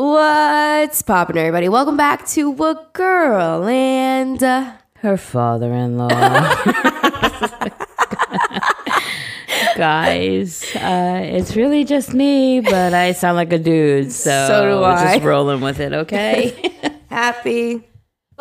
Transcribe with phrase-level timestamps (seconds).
[0.00, 1.68] What's poppin', everybody?
[1.68, 6.08] Welcome back to a girl and uh, Her father in law.
[9.76, 14.80] Guys, uh, it's really just me, but I sound like a dude, so, So do
[14.80, 16.72] we're just rolling with it, okay?
[17.10, 17.86] happy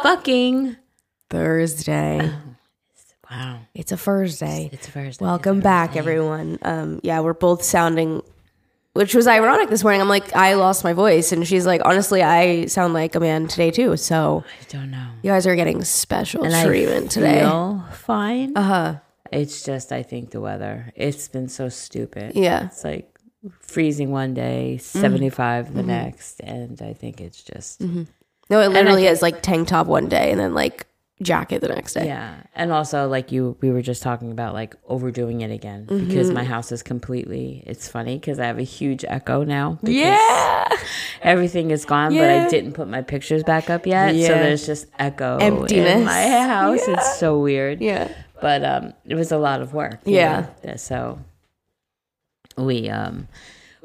[0.02, 0.78] Fucking.
[1.30, 2.32] Thursday.
[3.30, 3.60] Wow.
[3.76, 4.70] It's a Thursday.
[4.72, 5.26] It's a Thursday.
[5.26, 6.58] Welcome back, everyone.
[6.62, 8.22] Um, yeah, we're both sounding,
[9.00, 10.02] which was ironic this morning.
[10.02, 13.48] I'm like, I lost my voice, and she's like, honestly, I sound like a man
[13.48, 13.96] today too.
[13.96, 15.08] So I don't know.
[15.22, 17.40] you guys are getting special And treatment I today.
[17.40, 18.58] feel fine.
[18.58, 18.96] Uh huh.
[19.32, 20.92] It's just, I think, the weather.
[20.98, 22.36] It's been so stupid.
[22.36, 22.66] Yeah.
[22.66, 23.18] It's like
[23.62, 25.00] freezing one day, mm-hmm.
[25.00, 25.88] 75 the mm-hmm.
[25.88, 27.80] next, and I think it's just.
[27.80, 28.04] Mm-hmm.
[28.50, 30.88] No, it literally is like tank top one day, and then like
[31.22, 32.06] jacket the next day.
[32.06, 32.44] Yeah.
[32.56, 36.34] And also like you we were just talking about like overdoing it again because Mm-hmm.
[36.36, 39.80] my house is completely it's funny because I have a huge echo now.
[39.84, 40.78] Yeah.
[41.22, 44.16] Everything is gone, but I didn't put my pictures back up yet.
[44.16, 44.28] Yeah.
[44.28, 44.44] So Yeah.
[44.44, 45.96] there's just echo Emptiness.
[46.00, 46.88] in my house.
[46.88, 47.82] It's so weird.
[47.82, 48.10] Yeah.
[48.42, 50.00] But um it was a lot of work.
[50.06, 50.48] Yeah.
[50.64, 50.76] know?
[50.78, 51.20] So
[52.58, 53.28] we um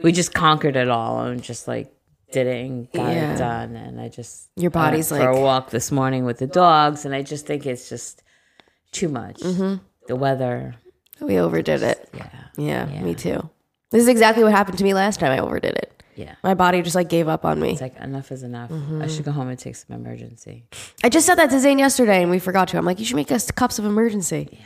[0.03, 1.93] we just conquered it all and just like
[2.35, 3.35] did it and got Yeah.
[3.35, 6.39] it done and I just Your body's went for like- a walk this morning with
[6.39, 8.23] the dogs and I just think it's just
[8.93, 9.37] too much.
[9.41, 9.83] Mm-hmm.
[10.09, 10.75] The weather,
[11.21, 12.09] We overdid it.
[12.13, 13.03] yeah, Yeah, Yeah.
[13.03, 13.49] me too.
[13.91, 15.91] This is exactly what happened to me last time I overdid it.
[16.17, 16.35] yeah.
[16.45, 17.73] My body just like gave up on me.
[17.73, 18.71] It's like enough is enough.
[18.71, 19.03] Mm-hmm.
[19.03, 20.65] I should go home and take some Emergen-C.
[21.03, 22.77] I just said that to Zane yesterday and we forgot to.
[22.79, 24.49] I'm like, you should make us cups of Emergen-C.
[24.53, 24.59] Yeah,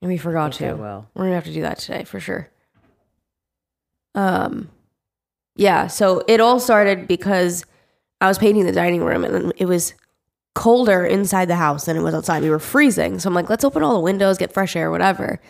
[0.00, 0.74] And we forgot I to.
[0.74, 1.06] will.
[1.14, 2.50] We're gonna have to do that today for sure.
[4.14, 4.68] Um
[5.56, 7.64] yeah, so it all started because
[8.20, 9.94] I was painting the dining room and it was
[10.54, 12.42] colder inside the house than it was outside.
[12.42, 13.18] We were freezing.
[13.18, 15.40] So I'm like, let's open all the windows, get fresh air, whatever.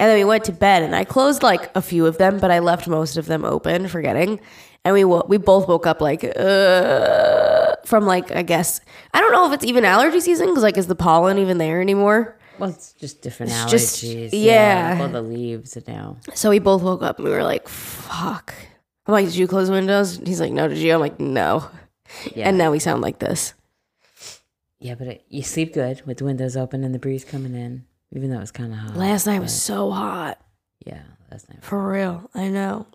[0.00, 2.50] And then we went to bed and I closed like a few of them, but
[2.52, 4.38] I left most of them open, forgetting.
[4.84, 8.80] And we wo- we both woke up like uh, from like I guess
[9.12, 11.80] I don't know if it's even allergy season because like is the pollen even there
[11.80, 12.38] anymore?
[12.60, 14.00] Well, it's just different It's allergies.
[14.00, 14.98] just- yeah.
[15.00, 16.16] all the leaves now.
[16.34, 18.54] So we both woke up and we were like, fuck.
[19.08, 20.18] I'm like, did you close the windows?
[20.24, 20.92] He's like, no, did you?
[20.92, 21.68] I'm like, no.
[22.34, 23.54] Yeah, And now we sound like this.
[24.80, 27.84] yeah, but it, you sleep good with the windows open and the breeze coming in,
[28.12, 28.96] even though it's kind of hot.
[28.96, 30.38] Last night was so hot.
[30.86, 31.62] yeah, last night.
[31.64, 32.30] For real.
[32.34, 32.86] I know.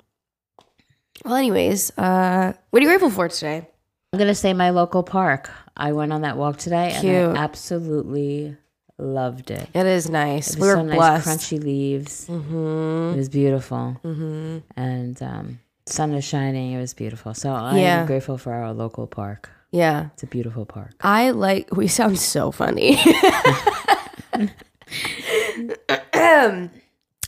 [1.25, 3.68] Well, anyways, uh, what are you grateful for today?
[4.12, 5.50] I'm gonna say my local park.
[5.75, 8.56] I went on that walk today and I absolutely
[9.00, 9.68] loved it.
[9.73, 10.53] It is nice.
[10.56, 11.28] It We were so nice, blessed.
[11.28, 12.28] crunchy leaves.
[12.28, 13.13] Mm-hmm.
[13.13, 14.57] It was beautiful, Mm-hmm.
[14.75, 16.72] and um, sun is shining.
[16.74, 17.34] It was beautiful.
[17.34, 18.02] So I Yeah.
[18.02, 19.50] am grateful for our local park.
[19.72, 20.10] Yeah.
[20.14, 20.92] It's a beautiful park.
[21.02, 22.98] I like, we sound so funny.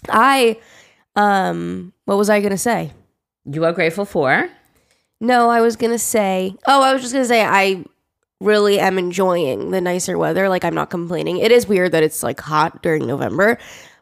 [0.09, 0.57] I,
[1.15, 2.91] um, what was I going to say?
[3.45, 4.49] You are grateful for?
[5.21, 6.55] No, I was gonna say.
[6.67, 7.85] Oh, I was just gonna say I
[8.41, 10.49] really am enjoying the nicer weather.
[10.49, 11.37] Like I'm not complaining.
[11.37, 13.57] It is weird that it's like hot during November,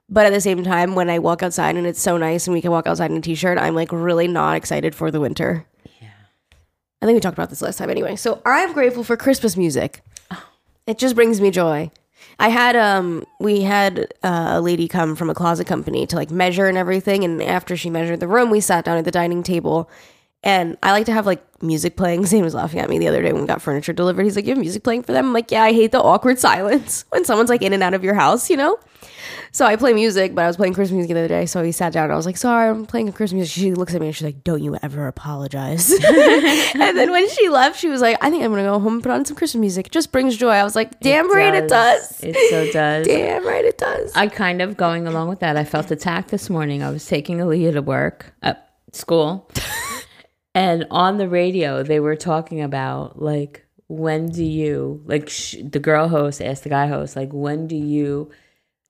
[0.10, 2.62] but at the same time, when I walk outside and it's so nice and we
[2.62, 5.66] can walk outside in a t-shirt, I'm like really not excited for the winter.
[6.02, 6.10] Yeah.
[7.02, 8.16] I think we talked about this last time anyway.
[8.16, 10.02] So I'm grateful for Christmas music.
[10.86, 11.92] It just brings me joy.
[12.40, 16.32] I had um we had uh, a lady come from a closet company to like
[16.32, 19.44] measure and everything and after she measured the room we sat down at the dining
[19.44, 19.90] table
[20.44, 22.26] and I like to have like music playing.
[22.28, 24.24] Zane was laughing at me the other day when we got furniture delivered.
[24.24, 25.28] He's like, You have music playing for them?
[25.28, 28.04] I'm like, Yeah, I hate the awkward silence when someone's like in and out of
[28.04, 28.78] your house, you know?
[29.54, 31.46] So I play music, but I was playing Christmas music the other day.
[31.46, 33.54] So he sat down and I was like, Sorry, I'm playing Christmas music.
[33.54, 35.92] She looks at me and she's like, Don't you ever apologize.
[36.04, 39.04] and then when she left, she was like, I think I'm gonna go home and
[39.04, 39.88] put on some Christmas music.
[39.88, 40.50] It just brings joy.
[40.50, 42.22] I was like, Damn right it does.
[42.22, 43.08] It so does.
[43.08, 44.12] Damn right it does.
[44.16, 45.56] I kind of going along with that.
[45.56, 46.84] I felt attacked this morning.
[46.84, 49.50] I was taking Aaliyah to work at school,
[50.56, 55.80] and on the radio they were talking about like when do you like sh- the
[55.80, 58.30] girl host asked the guy host like when do you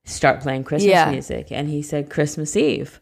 [0.06, 1.10] start playing Christmas Yeah.
[1.12, 3.00] music, and he said Christmas Eve.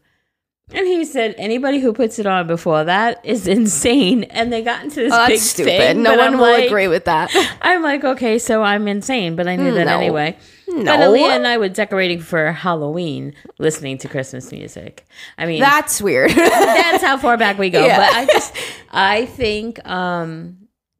[0.72, 4.22] And he said anybody who puts it on before that is insane.
[4.24, 5.76] And they got into this Oh, big that's stupid.
[5.78, 6.02] thing.
[6.04, 7.30] no one I'm will like- agree with that.
[7.60, 9.98] I'm like, okay, so I'm insane, but I knew hmm, that No.
[9.98, 10.38] anyway.
[10.72, 11.12] But No.
[11.12, 15.06] Aaliyah and I were decorating for Halloween, listening to Christmas music.
[15.38, 16.30] I mean, That's weird.
[16.36, 17.84] that's how far back we go.
[17.84, 17.98] Yeah.
[17.98, 18.54] But I just,
[18.90, 20.56] I think um,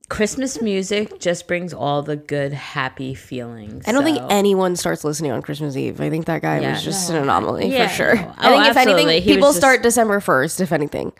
[0.08, 3.84] Christmas music just brings all the good, happy feelings.
[3.88, 6.00] I don't think anyone starts listening on Christmas Eve.
[6.00, 7.16] I think that guy Yeah, was just no.
[7.16, 8.14] an anomaly Yeah, for sure.
[8.16, 8.34] no.
[8.36, 9.08] I think Oh, if anything.
[9.22, 10.60] He people just- start December first.
[10.60, 11.12] If anything,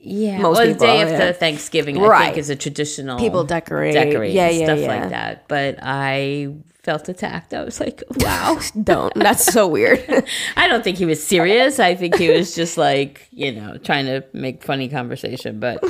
[0.00, 1.06] Yeah, Most well, the people, day yeah.
[1.06, 2.24] after Thanksgiving, I Right.
[2.26, 3.94] think, is a traditional People decorate.
[3.94, 4.86] decorate, Yeah, yeah, stuff yeah.
[4.86, 5.48] like that.
[5.48, 6.48] But I
[6.88, 7.52] felt attacked.
[7.52, 8.58] I was like, wow.
[8.82, 9.12] don't.
[9.14, 10.02] That's so weird.
[10.56, 11.78] I don't think he was serious.
[11.78, 15.60] I think he was just like, you know, trying to make funny conversation.
[15.60, 15.84] But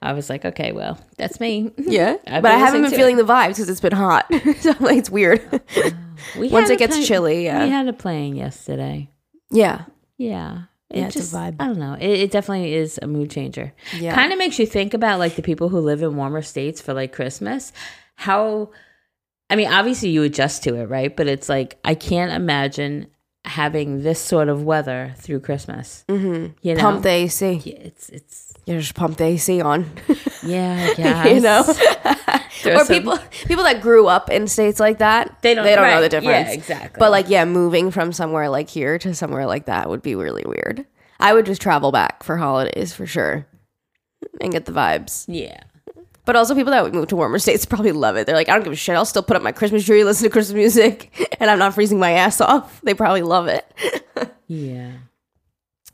[0.00, 1.72] I was like, okay, well, that's me.
[1.76, 4.26] Yeah, I've but I haven't been feeling the vibes because it's been hot.
[4.60, 5.40] so like, it's weird.
[6.38, 7.64] We Once it gets play- chilly, yeah.
[7.64, 9.10] We had a playing yesterday.
[9.50, 10.62] yeah, Yeah.
[10.88, 11.56] It Yeah, it's a just, vibe.
[11.58, 11.94] I don't know.
[11.94, 13.72] It, it definitely is a mood changer.
[13.98, 14.14] Yeah.
[14.14, 16.94] Kind of makes you think about like the people who live in warmer states for
[16.94, 17.72] like Christmas.
[18.14, 18.70] How,
[19.48, 21.14] I mean, obviously you adjust to it, right?
[21.14, 23.06] But it's like, I can't imagine
[23.44, 26.04] having this sort of weather through Christmas.
[26.08, 26.52] Mm-hmm.
[26.62, 26.80] You know?
[26.80, 27.62] pump the AC.
[27.64, 29.88] Yeah, it's, it's, You just pump the AC on.
[30.42, 31.26] yeah, guess.
[31.34, 31.60] you know,
[32.76, 33.16] or some- people
[33.46, 36.48] people that grew up in states like that, They don't- they don't know the difference.
[36.48, 36.98] Yeah, exactly.
[36.98, 40.42] But like, yeah, moving from somewhere like here to somewhere like that would be really
[40.44, 40.84] weird.
[41.20, 43.46] I would just travel back for holidays for sure
[44.40, 45.24] and get the vibes.
[45.28, 45.60] Yeah.
[46.26, 48.26] But also, people that would move to warmer states probably love it.
[48.26, 48.96] They're like, I don't give a shit.
[48.96, 51.98] I'll still put up my Christmas tree, listen to Christmas music, and I'm not freezing
[51.98, 52.80] my ass off.
[52.84, 53.64] They probably love it.
[54.46, 54.92] Yeah.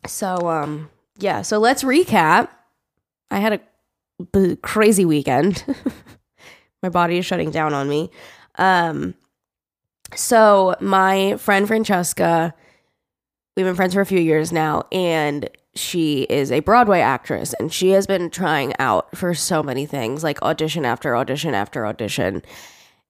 [0.06, 1.42] So, um, yeah.
[1.42, 2.48] So let's recap.
[3.30, 3.60] I had a
[4.32, 5.64] b- crazy weekend.
[6.82, 8.10] my body is shutting down on me.
[8.56, 9.14] Um,
[10.14, 12.54] so my friend Francesca,
[13.56, 17.72] we've been friends for a few years now, and she is a Broadway actress, and
[17.72, 22.42] she has been trying out for so many things, like audition after audition after audition,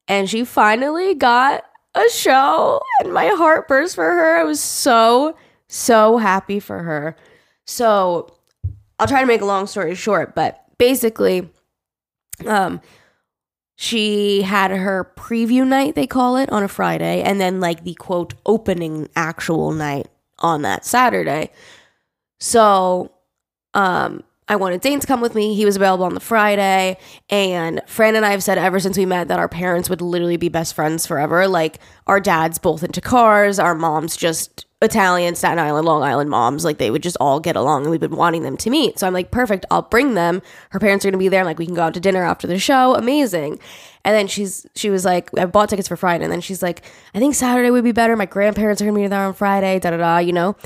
[0.09, 1.64] and she finally got
[1.94, 4.37] a show, and my heart burst for her.
[4.37, 5.37] I was so
[5.69, 7.17] so happy for her.
[7.67, 8.35] So
[8.99, 11.50] I'll try to make a long story short, but basically,
[12.47, 12.81] um,
[13.76, 17.94] she had her preview night, they call it, on a Friday, and then like the
[17.94, 21.50] quote opening actual night on that Saturday.
[22.43, 23.12] So,
[23.73, 25.55] um, I wanted Zane to come with me.
[25.55, 26.99] He was available on the Friday.
[27.31, 30.37] And Fran and I have said ever since we met that our parents would literally
[30.37, 31.47] be best friends forever.
[31.47, 31.79] Like,
[32.09, 36.65] our dads both into cars, our moms just Italian, Staten Island, Long Island moms.
[36.65, 38.99] Like, they would just all get along, and we've been wanting them to meet.
[38.99, 39.65] So I'm like, perfect.
[39.71, 40.43] I'll bring them.
[40.71, 41.45] Her parents are to be there.
[41.45, 42.97] Like, we can go out to dinner after the show.
[42.97, 43.61] Amazing.
[44.05, 46.25] And then she's she was like, I bought tickets for Friday.
[46.25, 46.83] And then she's like,
[47.15, 48.17] I think Saturday would be better.
[48.17, 49.79] My grandparents are to be there on Friday.
[49.79, 50.19] Da da da.
[50.19, 50.56] You know.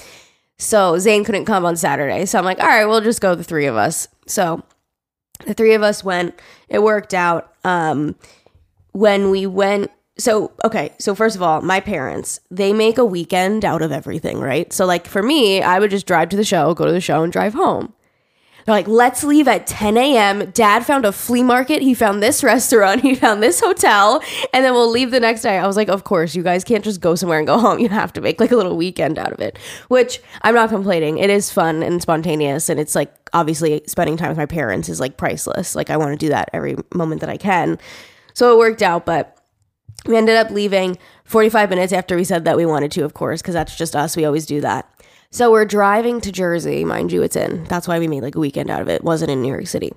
[0.58, 2.24] So Zane couldn't come on Saturday.
[2.26, 4.08] So I'm like, all right, we'll just go the three of us.
[4.26, 4.62] So
[5.46, 6.38] the three of us went.
[6.68, 7.52] It worked out.
[7.64, 8.16] Um,
[8.92, 13.64] when we went, so okay, so first of all, my parents they make a weekend
[13.64, 14.72] out of everything, right?
[14.72, 17.22] So like for me, I would just drive to the show, go to the show,
[17.22, 17.92] and drive home.
[18.66, 20.50] They're like, let's leave at 10 a.m.
[20.50, 21.82] Dad found a flea market.
[21.82, 23.00] He found this restaurant.
[23.00, 24.20] He found this hotel.
[24.52, 25.56] And then we'll leave the next day.
[25.56, 27.78] I was like, of course, you guys can't just go somewhere and go home.
[27.78, 29.56] You have to make like a little weekend out of it,
[29.88, 31.18] which I'm not complaining.
[31.18, 32.68] It is fun and spontaneous.
[32.68, 35.76] And it's like, obviously, spending time with my parents is like priceless.
[35.76, 37.78] Like, I want to do that every moment that I can.
[38.34, 39.06] So it worked out.
[39.06, 39.38] But
[40.06, 43.42] we ended up leaving 45 minutes after we said that we wanted to, of course,
[43.42, 44.16] because that's just us.
[44.16, 44.88] We always do that.
[45.30, 47.64] So we're driving to Jersey, mind you, it's in.
[47.64, 48.96] That's why we made like a weekend out of it.
[48.96, 49.92] it wasn't in New York City.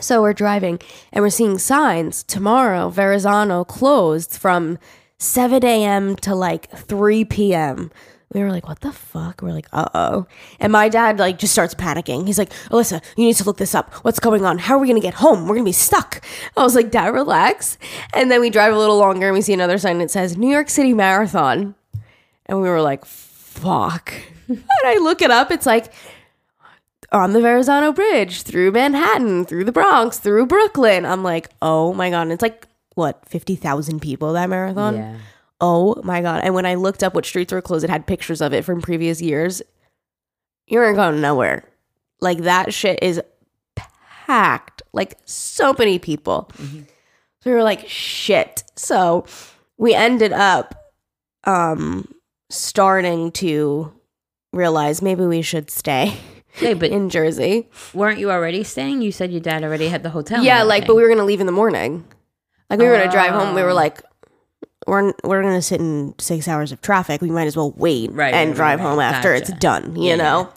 [0.00, 0.78] So we're driving
[1.12, 4.78] and we're seeing signs tomorrow, Verrazano closed from
[5.18, 6.14] 7 a.m.
[6.16, 7.90] to like 3 p.m.
[8.32, 9.40] We were like, what the fuck?
[9.40, 10.26] We're like, uh oh.
[10.60, 12.26] And my dad like just starts panicking.
[12.26, 13.92] He's like, Alyssa, you need to look this up.
[14.04, 14.58] What's going on?
[14.58, 15.48] How are we gonna get home?
[15.48, 16.22] We're gonna be stuck.
[16.54, 17.78] I was like, Dad, relax.
[18.12, 20.50] And then we drive a little longer and we see another sign that says New
[20.50, 21.74] York City Marathon.
[22.44, 23.04] And we were like,
[23.58, 24.12] fuck.
[24.48, 25.50] and I look it up.
[25.50, 25.92] It's like
[27.12, 31.04] on the Verrazano Bridge, through Manhattan, through the Bronx, through Brooklyn.
[31.06, 32.22] I'm like, oh my God.
[32.22, 34.96] And it's like, what, 50,000 people that marathon?
[34.96, 35.16] Yeah.
[35.60, 36.42] Oh my God.
[36.44, 38.80] And when I looked up what streets were closed, it had pictures of it from
[38.80, 39.62] previous years.
[40.66, 41.64] You ain't going nowhere.
[42.20, 43.20] Like that shit is
[44.26, 44.82] packed.
[44.92, 46.50] Like so many people.
[47.40, 48.64] So we were like, shit.
[48.76, 49.24] So
[49.76, 50.74] we ended up
[51.44, 52.06] um
[52.50, 53.92] starting to
[54.52, 56.16] realize maybe we should stay
[56.52, 57.68] Hey, but in Jersey.
[57.94, 59.02] weren't you already staying?
[59.02, 60.42] You said your dad already had the hotel.
[60.42, 62.04] yeah, like, but we were gonna leave in the morning.
[62.70, 63.54] Like we were gonna drive home.
[63.54, 63.74] We were Oh.
[63.74, 64.02] like,
[64.86, 67.20] we're we're gonna sit in six hours of traffic.
[67.20, 69.94] We might as well wait Right, and right, drive right, home after it's done.
[69.96, 70.52] You Yeah, know.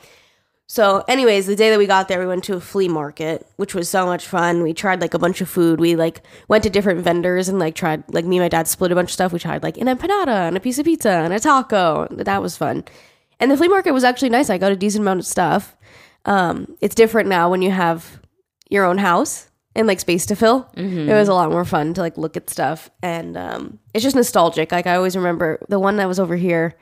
[0.72, 3.76] So, anyways, the day that we got there, we went to a flea market, which
[3.76, 4.64] was so much fun.
[4.64, 5.82] We tried like a bunch of food.
[5.82, 8.90] We like went to different vendors and like tried like me and my dad split
[8.90, 9.34] a bunch of stuff.
[9.34, 12.08] We tried like an empanada and a piece of pizza and a taco.
[12.12, 12.86] That was fun.
[13.38, 14.50] And the flea market was actually nice.
[14.50, 15.76] I got a decent amount of stuff.
[16.24, 18.22] Um, it's different now when you have
[18.70, 20.70] your own house and like space to fill.
[21.10, 24.16] It was a lot more fun to like look at stuff, and um, it's just
[24.16, 24.72] nostalgic.
[24.72, 26.76] Like I always remember the one that was over here,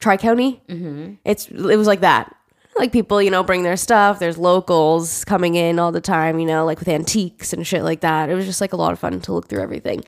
[0.00, 0.62] Tri County.
[0.66, 1.16] Mm-hmm.
[1.26, 2.34] It's it was like that.
[2.76, 4.18] Like people, you know, bring their stuff.
[4.18, 8.00] There's locals coming in all the time, you know, like with antiques and shit like
[8.00, 8.30] that.
[8.30, 10.04] It was just like a lot of fun to look through everything.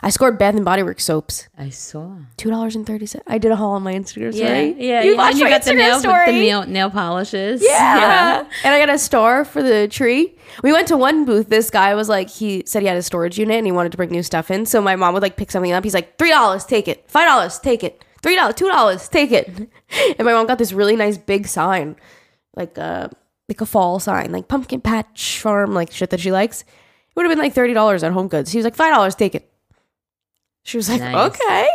[0.00, 1.48] I scored Bath and Body Works soaps.
[1.58, 2.12] I saw.
[2.36, 3.24] Two dollars and thirty cents.
[3.26, 4.74] I did a haul on my Instagram Yeah, story.
[4.86, 5.02] yeah.
[5.02, 5.16] you yeah.
[5.16, 6.26] watched And you got the Instagram nail, story.
[6.26, 7.62] the nail, nail polishes.
[7.64, 8.44] Yeah.
[8.62, 10.36] And I got a star for the tree.
[10.62, 11.48] We went to one booth.
[11.48, 13.96] This guy was like, he said he had a storage unit and he wanted to
[13.98, 14.66] bring new stuff in.
[14.66, 15.82] So my mom would like pick something up.
[15.82, 17.08] He's like, $3, take it.
[17.08, 18.04] $5, take it.
[18.22, 19.48] $3, $2, take it.
[20.18, 21.96] And my mom got this really nice big sign,
[22.56, 23.10] like a,
[23.48, 26.62] like a fall sign, like pumpkin patch farm, like shit that she likes.
[26.62, 26.66] It
[27.16, 28.52] would have been like $30 at Home Goods.
[28.52, 29.50] He was like, $5, take it.
[30.64, 31.30] She was like, Nice.
[31.32, 31.68] okay.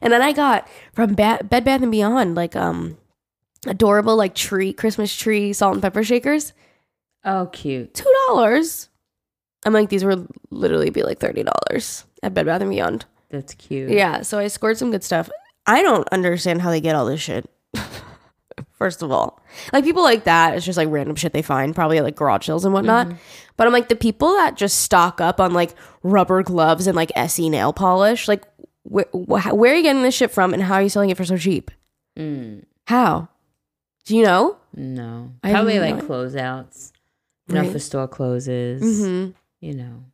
[0.00, 2.96] And then I got from ba- Bed Bath and Beyond, like, um,
[3.66, 6.52] adorable like tree Christmas tree salt and pepper shakers.
[7.24, 7.92] Oh, cute.
[7.94, 8.88] Two dollars.
[9.66, 13.04] I'm like these would literally be like thirty dollars at Bed Bath and Beyond.
[13.30, 13.90] That's cute.
[13.90, 15.28] Yeah, so I scored some good stuff.
[15.68, 17.48] I don't understand how they get all this shit.
[18.72, 19.40] First of all,
[19.72, 22.46] like people like that, it's just like random shit they find, probably at like garage
[22.46, 23.08] sales and whatnot.
[23.56, 27.10] But I'm like the people that just stock up on like rubber gloves and like
[27.16, 28.28] Essie nail polish.
[28.28, 28.44] Like,
[28.84, 31.16] wh- wh- where are you getting this shit from, and how are you selling it
[31.16, 31.70] for so cheap?
[32.16, 33.28] Mm, How?
[34.06, 34.56] Do you know?
[34.74, 35.32] no.
[35.42, 36.92] I Probably like closeouts.
[37.48, 37.66] Right.
[37.66, 38.80] if the store closes.
[38.82, 39.30] Mm-hmm.
[39.60, 40.04] You know.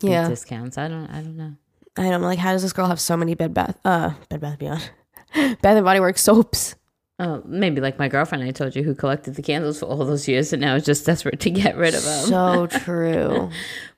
[0.00, 0.28] Yeah.
[0.28, 0.78] Discounts.
[0.78, 1.06] I don't.
[1.10, 1.54] I don't know.
[1.96, 2.14] I know.
[2.14, 4.90] I'm like, how does this girl have so many Bed Bath, uh, Bed Bath Beyond,
[5.34, 6.74] Bath and Body Works soaps?
[7.20, 10.26] Oh, maybe like my girlfriend I told you who collected the candles for all those
[10.26, 12.26] years and now is just desperate to get rid of them.
[12.26, 13.50] So true.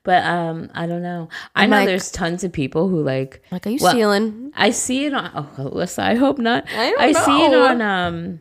[0.03, 1.27] but um, I don't know.
[1.55, 3.41] I I'm know like- there's tons of people who like.
[3.51, 4.51] like, are you Well, stealing?
[4.55, 5.31] I see it on.
[5.33, 6.65] Oh, Alyssa, I hope not.
[6.71, 8.39] I don't I see it on um,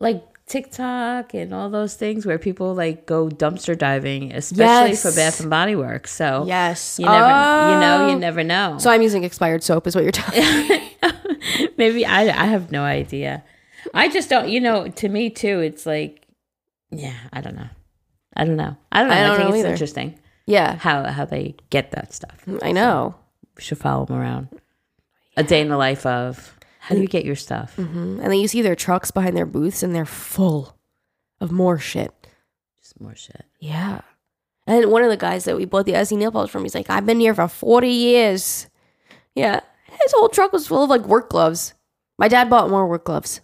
[0.00, 5.02] like TikTok and all those things where people like go dumpster diving, especially Yes.
[5.02, 6.12] for Bath and Body Works.
[6.12, 6.98] So Yes.
[6.98, 8.10] you never, you know, Oh.
[8.10, 8.76] you never know.
[8.78, 10.96] So I'm using expired soap, is what you're telling me.
[11.76, 13.44] Maybe I I have no idea.
[13.94, 14.48] I just don't.
[14.48, 16.26] You know, to me too, it's like,
[16.90, 17.68] yeah, I don't know.
[18.36, 18.76] I don't know.
[18.92, 19.14] I don't know.
[19.14, 19.72] I I, don't think know it's either.
[19.72, 22.42] interesting yeah, how how they get that stuff.
[22.62, 23.14] I know.
[23.56, 24.48] We should follow them around.
[25.36, 26.57] A day in the life of
[26.88, 27.74] how do you get your stuff?
[27.76, 30.76] hmm And then you see their trucks behind their booths, and they're full
[31.40, 32.12] of more shit.
[32.80, 33.44] Just more shit.
[33.60, 34.00] Yeah.
[34.66, 36.90] And one of the guys that we bought the Essie nail polish from, he's like,
[36.90, 38.68] I've been here for 40 years.
[39.34, 39.60] Yeah.
[39.86, 41.74] His whole truck was full of like work gloves.
[42.18, 43.40] My dad bought more work gloves.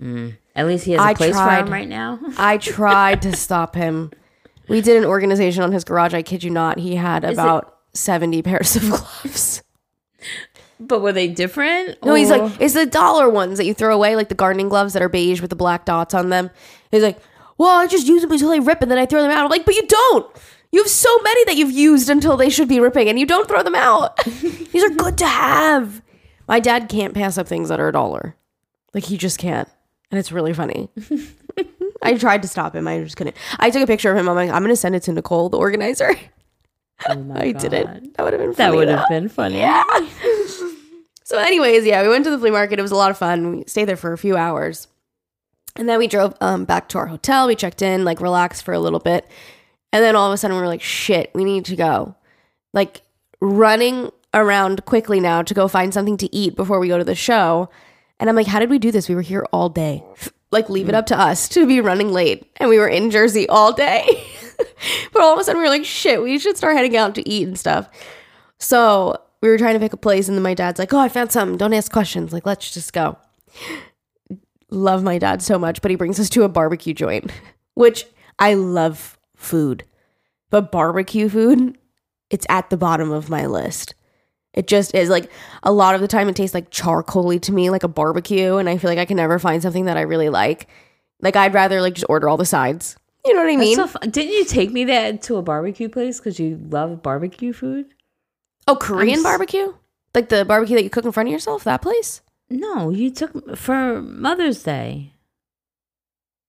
[0.00, 0.36] Mm.
[0.54, 1.66] At least he has a I place for tried.
[1.66, 2.18] him right now.
[2.38, 4.10] I tried to stop him.
[4.68, 6.14] We did an organization on his garage.
[6.14, 6.78] I kid you not.
[6.78, 9.62] He had it- about 70 pairs of gloves.
[10.80, 12.02] But were they different?
[12.04, 14.92] No, he's like, it's the dollar ones that you throw away, like the gardening gloves
[14.92, 16.50] that are beige with the black dots on them.
[16.90, 17.18] He's like,
[17.58, 19.44] well, I just use them until they rip and then I throw them out.
[19.44, 20.26] I'm like, but you don't.
[20.70, 23.48] You have so many that you've used until they should be ripping and you don't
[23.48, 24.22] throw them out.
[24.24, 26.02] These are good to have.
[26.46, 28.36] My dad can't pass up things that are a dollar.
[28.94, 29.68] Like, he just can't.
[30.10, 30.88] And it's really funny.
[32.02, 32.86] I tried to stop him.
[32.86, 33.36] I just couldn't.
[33.58, 34.28] I took a picture of him.
[34.28, 36.14] I'm like, I'm going to send it to Nicole, the organizer.
[37.08, 37.60] oh my I God.
[37.62, 38.16] didn't.
[38.16, 38.76] That would have been That funny.
[38.76, 39.58] would have been funny.
[39.58, 39.82] Yeah.
[41.28, 42.78] So, anyways, yeah, we went to the flea market.
[42.78, 43.50] It was a lot of fun.
[43.50, 44.88] We stayed there for a few hours.
[45.76, 47.46] And then we drove um, back to our hotel.
[47.46, 49.28] We checked in, like relaxed for a little bit.
[49.92, 52.16] And then all of a sudden we were like, shit, we need to go.
[52.72, 53.02] Like
[53.42, 57.14] running around quickly now to go find something to eat before we go to the
[57.14, 57.68] show.
[58.18, 59.06] And I'm like, how did we do this?
[59.06, 60.02] We were here all day.
[60.50, 62.50] Like, leave it up to us to be running late.
[62.56, 64.24] And we were in Jersey all day.
[65.12, 67.28] but all of a sudden we were like, shit, we should start heading out to
[67.28, 67.86] eat and stuff.
[68.58, 71.08] So we were trying to pick a place, and then my dad's like, "Oh, I
[71.08, 71.56] found something.
[71.56, 72.32] Don't ask questions.
[72.32, 73.16] Like, let's just go."
[74.70, 77.30] Love my dad so much, but he brings us to a barbecue joint,
[77.74, 78.06] which
[78.38, 79.84] I love food,
[80.50, 81.78] but barbecue food,
[82.30, 83.94] it's at the bottom of my list.
[84.54, 85.30] It just is like
[85.62, 88.68] a lot of the time it tastes like charcoaly to me, like a barbecue, and
[88.68, 90.68] I feel like I can never find something that I really like.
[91.20, 92.96] Like I'd rather like just order all the sides.
[93.24, 93.76] You know what I mean?
[93.76, 93.86] so.
[94.00, 97.94] Didn't you take me there to a barbecue place because you love barbecue food?
[98.68, 99.74] Oh, Korean s- barbecue?
[100.14, 101.64] Like the barbecue that you cook in front of yourself?
[101.64, 102.22] That place?
[102.50, 105.12] No, you took for Mother's Day.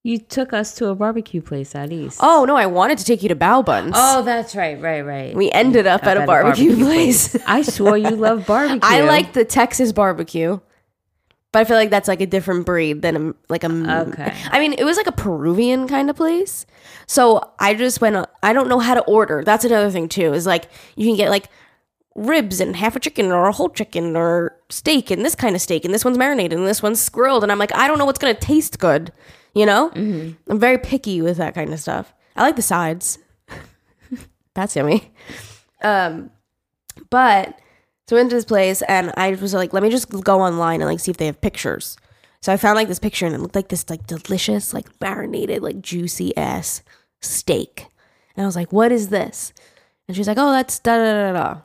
[0.02, 2.20] You took us to a barbecue place at East.
[2.24, 3.94] Oh no, I wanted to take you to Bow Buns.
[3.98, 5.36] oh, that's right, right, right.
[5.36, 7.36] we ended up at a barbecue, place.
[7.46, 8.80] I swore you love barbecue.
[8.82, 10.62] I like the Texas barbecue,
[11.52, 14.08] but I feel like that's like a different breed than a, like a.
[14.08, 14.34] Okay.
[14.52, 16.66] I mean, it was like a Peruvian kind of place,
[17.06, 18.26] so I just went.
[18.42, 19.44] I don't know how to order.
[19.44, 20.32] That's another thing too.
[20.32, 21.50] Is like you can get like
[22.20, 25.62] ribs and half a chicken or a whole chicken or steak and this kind of
[25.62, 28.06] steak and this one's marinated and this one's grilled and I'm like I don't know
[28.06, 29.12] what's gonna taste good.
[29.56, 29.92] You know,
[30.48, 32.14] I'm very picky with that kind of stuff.
[32.36, 33.18] I like the sides.
[34.54, 35.12] That's yummy.
[35.82, 36.30] Um,
[37.10, 37.60] but
[38.08, 40.82] so we went to this place and I was like, let me just go online
[40.82, 41.98] and like see if they have pictures.
[42.42, 45.62] So I found like this picture and it looked like this like delicious, like marinated,
[45.62, 46.82] like juicy ass
[47.22, 47.88] steak.
[48.36, 49.54] And I was like, what is this?
[50.08, 51.62] And she's like, oh, that's da da da da.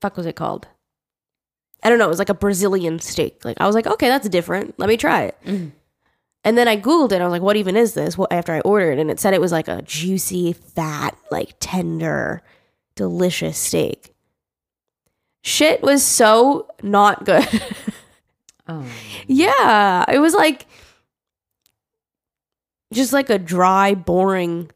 [0.00, 0.68] Fuck was it called?
[1.82, 2.06] I don't know.
[2.06, 3.44] It was like a Brazilian steak.
[3.44, 4.78] Like I was like, okay, that's different.
[4.78, 5.36] Let me try it.
[5.44, 5.72] Mhm.
[6.44, 7.20] And then I googled it.
[7.20, 8.16] I was like, what even is this?
[8.16, 12.42] Well, after I ordered, and it said it was like a juicy, fat, like tender,
[12.94, 14.14] delicious steak.
[15.42, 17.46] Shit was so not good.
[18.70, 18.84] Oh.
[19.26, 20.66] yeah, it was like
[22.92, 24.70] just like a dry, boring,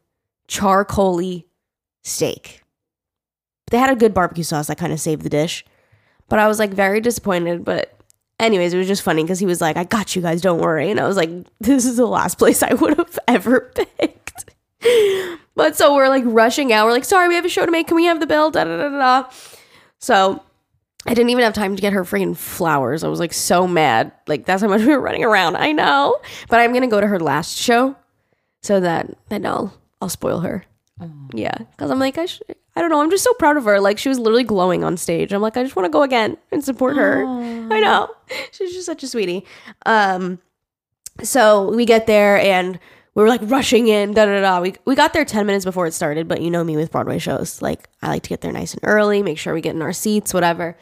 [0.47, 1.43] charcoaly
[2.03, 2.62] steak.
[3.73, 5.65] They had a good barbecue sauce that kind of saved the dish.
[6.29, 7.65] But I was like very disappointed.
[7.65, 7.91] But,
[8.39, 10.91] anyways, it was just funny because he was like, I got you guys, don't worry.
[10.91, 14.45] And I was like, this is the last place I would have ever picked.
[15.55, 16.85] but so we're like rushing out.
[16.85, 17.87] We're like, sorry, we have a show to make.
[17.87, 18.51] Can we have the bill?
[18.51, 19.29] Da da da da.
[19.97, 20.43] So
[21.07, 23.03] I didn't even have time to get her freaking flowers.
[23.03, 24.11] I was like so mad.
[24.27, 25.55] Like that's how much we were running around.
[25.55, 26.17] I know.
[26.47, 27.95] But I'm gonna go to her last show
[28.61, 30.63] so that then I'll I'll spoil her.
[31.01, 31.09] Oh.
[31.33, 32.41] Yeah, because I'm like I sh-
[32.75, 33.01] I don't know.
[33.01, 33.79] I'm just so proud of her.
[33.79, 35.31] Like she was literally glowing on stage.
[35.31, 37.23] I'm like I just want to go again and support her.
[37.25, 38.09] I know.
[38.51, 39.45] She's just such a sweetie.
[39.85, 40.39] Um,
[41.21, 42.79] so we get there and
[43.13, 44.13] we were like rushing in.
[44.13, 44.59] Da da da.
[44.59, 46.27] We we got there ten minutes before it started.
[46.27, 47.61] But you know me with Broadway shows.
[47.61, 49.21] Like I like to get there nice and early.
[49.21, 50.33] Make sure we get in our seats.
[50.33, 50.75] Whatever.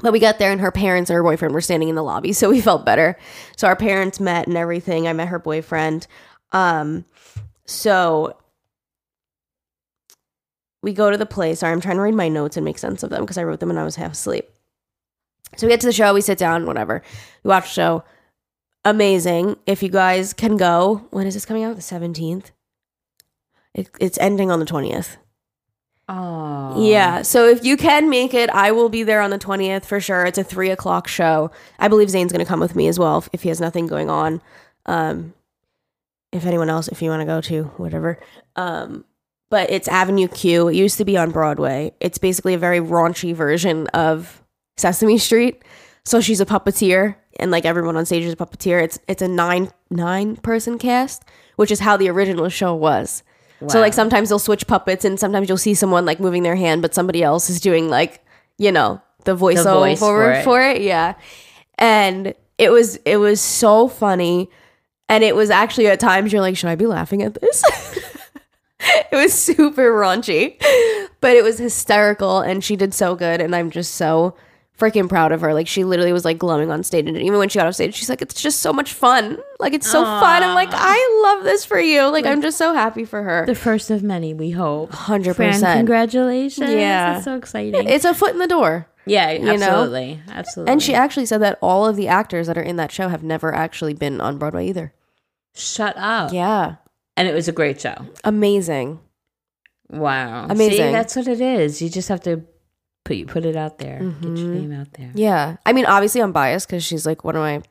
[0.00, 2.34] But we got there and her parents and her boyfriend were standing in the lobby,
[2.34, 3.16] so we felt better.
[3.56, 5.08] So our parents met and everything.
[5.08, 6.06] I met her boyfriend.
[6.52, 7.06] Um,
[7.64, 8.36] so
[10.86, 11.58] we go to the place.
[11.58, 13.58] Sorry, I'm trying to read my notes and make sense of them because I wrote
[13.58, 14.48] them when I was half asleep.
[15.56, 17.02] So we get to the show, we sit down, whatever.
[17.42, 18.04] We watch the show.
[18.84, 19.56] Amazing.
[19.66, 21.74] If you guys can go, when is this coming out?
[21.74, 22.52] The 17th?
[23.74, 25.16] It, it's ending on the 20th.
[26.08, 26.80] Oh.
[26.88, 27.22] Yeah.
[27.22, 30.24] So if you can make it, I will be there on the 20th for sure.
[30.24, 31.50] It's a three o'clock show.
[31.80, 33.88] I believe Zane's going to come with me as well if, if he has nothing
[33.88, 34.40] going on.
[34.86, 35.34] Um,
[36.30, 38.20] if anyone else, if you want to go to, whatever.
[38.54, 39.04] Um,
[39.50, 40.68] but it's Avenue Q.
[40.68, 41.92] It used to be on Broadway.
[42.00, 44.42] It's basically a very raunchy version of
[44.76, 45.62] Sesame Street.
[46.04, 48.82] So she's a puppeteer, and like everyone on stage is a puppeteer.
[48.82, 51.24] It's it's a nine nine person cast,
[51.56, 53.22] which is how the original show was.
[53.68, 56.82] So like sometimes they'll switch puppets, and sometimes you'll see someone like moving their hand,
[56.82, 58.24] but somebody else is doing like
[58.58, 60.44] you know the voiceover voice for it.
[60.44, 60.82] for it.
[60.82, 61.14] Yeah,
[61.78, 64.50] and it was it was so funny,
[65.08, 67.64] and it was actually at times you're like, should I be laughing at this?
[69.12, 70.60] it was super raunchy,
[71.20, 74.34] but it was hysterical, and she did so good, and I'm just so
[74.78, 75.54] freaking proud of her.
[75.54, 77.94] Like she literally was like glowing on stage, and even when she got off stage,
[77.94, 79.38] she's like, "It's just so much fun.
[79.58, 82.08] Like it's so fun." I'm like, I love this for you.
[82.08, 83.46] Like I'm just so happy for her.
[83.46, 84.92] The first of many, we hope.
[84.92, 85.78] Hundred percent.
[85.78, 86.70] congratulations.
[86.70, 87.14] Yeah.
[87.14, 87.88] That's so exciting.
[87.88, 88.86] It's a foot in the door.
[89.06, 89.52] yeah, you know?
[89.52, 90.20] absolutely.
[90.28, 90.72] Absolutely.
[90.72, 93.22] And she actually said that all of the actors that are in that show have
[93.22, 94.92] never actually been on Broadway either.
[95.54, 96.32] Shut up.
[96.32, 96.76] Yeah.
[97.16, 97.94] And it was a great show.
[98.24, 99.00] Amazing.
[99.88, 100.46] Wow.
[100.48, 100.92] See, Amazing.
[100.92, 101.80] that's what it is.
[101.80, 102.44] You just have to
[103.04, 103.98] put you put it out there.
[103.98, 104.54] Get your mm-hmm.
[104.54, 105.12] name out there.
[105.14, 105.56] Yeah.
[105.64, 107.62] I mean, obviously I'm biased because she's like one of my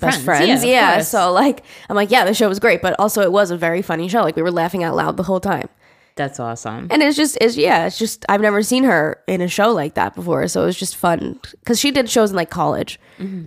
[0.00, 0.64] best Friends, friends.
[0.64, 1.02] yeah, Yeah.
[1.02, 3.82] So like I'm like, yeah, the show was great, but also it was a very
[3.82, 4.22] funny show.
[4.22, 5.68] Like we were laughing out loud the whole time.
[6.18, 6.88] That's awesome.
[6.90, 9.94] And it's just it's yeah, it's just I've never seen her in a show like
[9.94, 10.46] that before.
[10.48, 13.00] So it was just fun cuz she did shows in like college.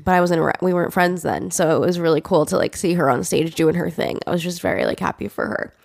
[0.03, 1.51] But I wasn't we weren't friends then.
[1.51, 4.19] So it was really cool to like see her on stage doing her thing.
[4.25, 5.75] I was just very like happy for her.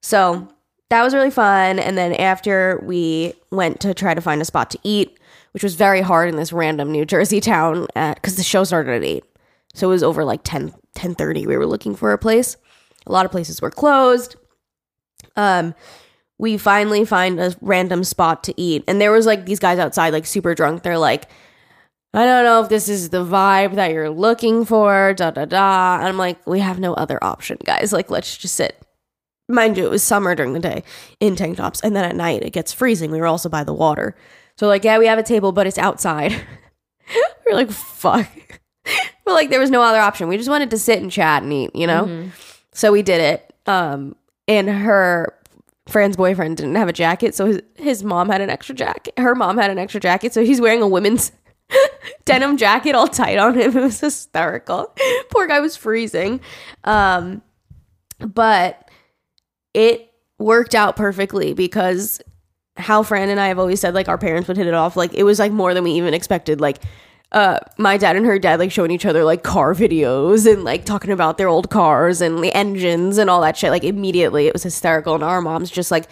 [0.00, 0.48] So
[0.88, 1.78] that was really fun.
[1.78, 5.18] And then after we went to try to find a spot to eat,
[5.52, 9.04] which was very hard in this random New Jersey town because the show started at
[9.04, 9.24] 8.
[9.74, 11.46] So it was over like 10, 10.30.
[11.46, 12.56] We were looking for a place.
[13.06, 14.36] A lot of places were closed.
[15.36, 15.74] Um,
[16.38, 18.84] we finally find a random spot to eat.
[18.86, 20.82] And there was like these guys outside, like super drunk.
[20.82, 21.28] They're like,
[22.12, 25.98] I don't know if this is the vibe that you're looking for, da da da.
[25.98, 27.92] And I'm like, we have no other option, guys.
[27.92, 28.80] Like, let's just sit.
[29.48, 30.82] Mind you, it was summer during the day
[31.20, 31.80] in tank tops.
[31.80, 33.10] And then at night, it gets freezing.
[33.10, 34.16] We were also by the water.
[34.58, 36.32] So, like, yeah, we have a table, but it's outside.
[37.46, 38.28] we're like, fuck.
[39.24, 40.28] but like, there was no other option.
[40.28, 42.06] We just wanted to sit and chat and eat, you know?
[42.72, 43.54] So we did it.
[43.66, 44.16] Um,
[44.48, 45.35] and her
[45.88, 49.14] Fran's boyfriend didn't have a jacket, so his, his mom had an extra jacket.
[49.18, 51.32] Her mom had an extra jacket, so he's wearing a women's
[52.24, 53.70] denim jacket all tight on him.
[53.76, 54.94] It was hysterical.
[55.30, 56.40] Poor guy was freezing.
[56.84, 57.42] Um,
[58.18, 58.90] but
[59.74, 62.20] it worked out perfectly because
[62.76, 64.96] how Fran and I have always said like our parents would hit it off.
[64.96, 66.60] Like it was like more than we even expected.
[66.60, 66.82] Like
[67.32, 70.84] uh my dad and her dad like showing each other like car videos and like
[70.84, 73.70] talking about their old cars and the engines and all that shit.
[73.70, 76.06] Like immediately it was hysterical and our moms just like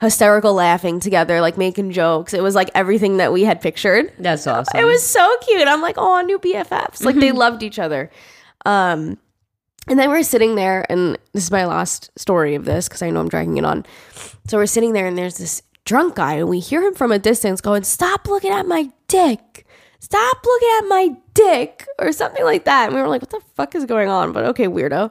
[0.00, 2.34] hysterical laughing together, like making jokes.
[2.34, 4.12] It was like everything that we had pictured.
[4.18, 4.78] That's awesome.
[4.78, 5.66] It was so cute.
[5.66, 7.02] I'm like, oh, new BFFs.
[7.04, 8.10] Like they loved each other.
[8.66, 9.18] Um,
[9.88, 13.10] And then we're sitting there, and this is my last story of this because I
[13.10, 13.86] know I'm dragging it on.
[14.48, 17.18] So we're sitting there, and there's this drunk guy, and we hear him from a
[17.20, 19.55] distance going, Stop looking at my dick.
[20.00, 22.86] Stop looking at my dick, or something like that.
[22.86, 24.32] And we were like, What the fuck is going on?
[24.32, 25.10] But okay, weirdo.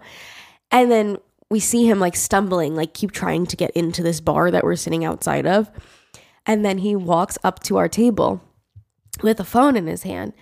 [0.71, 1.17] And then
[1.50, 4.76] we see him like stumbling, like keep trying to get into this bar that we're
[4.76, 5.69] sitting outside of.
[6.45, 8.41] And then he walks up to our table
[9.24, 10.34] with a phone in his hand.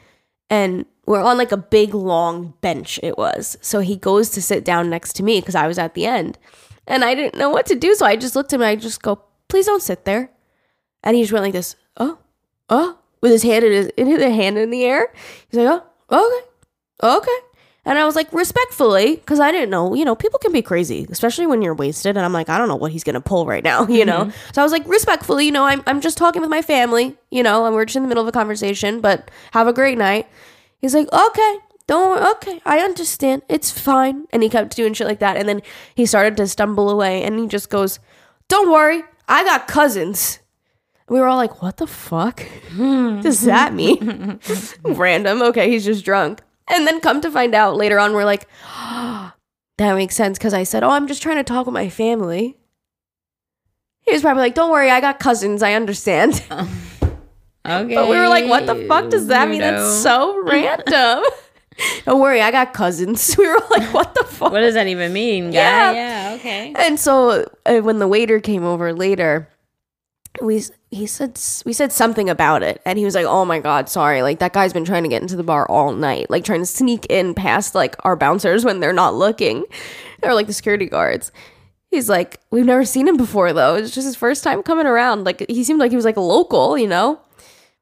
[0.50, 3.58] And we're on like a big long bench, it was.
[3.62, 6.38] So he goes to sit down next to me because I was at the end.
[6.88, 7.96] And I didn't know what to do.
[7.96, 10.32] So I just looked at him I just go, please don't sit there.
[11.04, 12.20] And he just went like this, oh,
[12.70, 15.12] oh, with his hand in his, in his hand in the air.
[15.50, 16.44] He's like, oh,
[17.02, 17.48] okay, okay.
[17.86, 21.08] And I was like, respectfully, because I didn't know, you know, people can be crazy,
[21.10, 22.18] especially when you're wasted.
[22.18, 24.26] And I'm like, I don't know what he's going to pull right now, you know?
[24.26, 24.54] Mm-hmm.
[24.54, 27.44] So I was like, respectfully, you know, I'm, I'm just talking with my family, you
[27.44, 30.28] know, and we're just in the middle of a conversation, but have a great night.
[30.80, 31.58] He's like, okay,
[31.88, 33.42] don't, okay, I understand.
[33.48, 34.28] It's fine.
[34.32, 35.38] And he kept doing shit like that.
[35.38, 35.62] And then
[35.96, 38.00] he started to stumble away and he just goes,
[38.50, 40.40] don't worry, I got cousins.
[41.14, 42.44] We were all like, what the fuck
[42.76, 44.40] does that mean?
[44.84, 45.44] Random.
[45.44, 46.42] Okay, he's just drunk.
[46.68, 49.34] And then come to find out later on, we're like, that
[49.80, 52.58] makes sense because I said, oh, I'm just trying to talk with my family.
[54.02, 55.62] He was probably like, don't worry, I got cousins.
[55.62, 56.44] I understand.
[57.66, 57.96] Okay.
[57.96, 59.62] But we were like, what the fuck does that mean?
[59.62, 61.24] That's so random.
[62.04, 63.38] don't worry, I got cousins.
[63.38, 64.52] We were like, what the fuck?
[64.52, 65.54] What does that even mean, guy?
[65.54, 65.92] Yeah.
[65.94, 66.74] Yeah, okay.
[66.78, 69.48] And so uh, when the waiter came over later,
[70.42, 73.88] we he said we said something about it, and he was like, "Oh my god,
[73.90, 74.22] sorry!
[74.22, 76.66] Like that guy's been trying to get into the bar all night, like trying to
[76.66, 79.64] sneak in past like our bouncers when they're not looking,
[80.24, 81.32] or like the security guards."
[81.92, 83.76] He's like, "We've never seen him before though.
[83.76, 85.24] It's just his first time coming around.
[85.26, 87.20] Like he seemed like he was like a local, you know."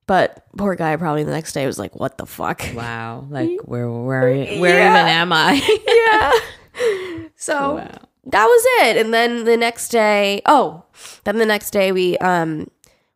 [0.08, 3.26] But poor guy, probably the next day was like, "What the fuck?" Wow.
[3.30, 4.22] Like where where
[4.60, 4.92] where Yeah.
[4.92, 5.54] even am I?
[5.88, 7.28] yeah.
[7.38, 7.98] So Wow.
[8.26, 8.98] That was it.
[8.98, 10.84] And then the next day, oh,
[11.24, 12.70] then the next day we um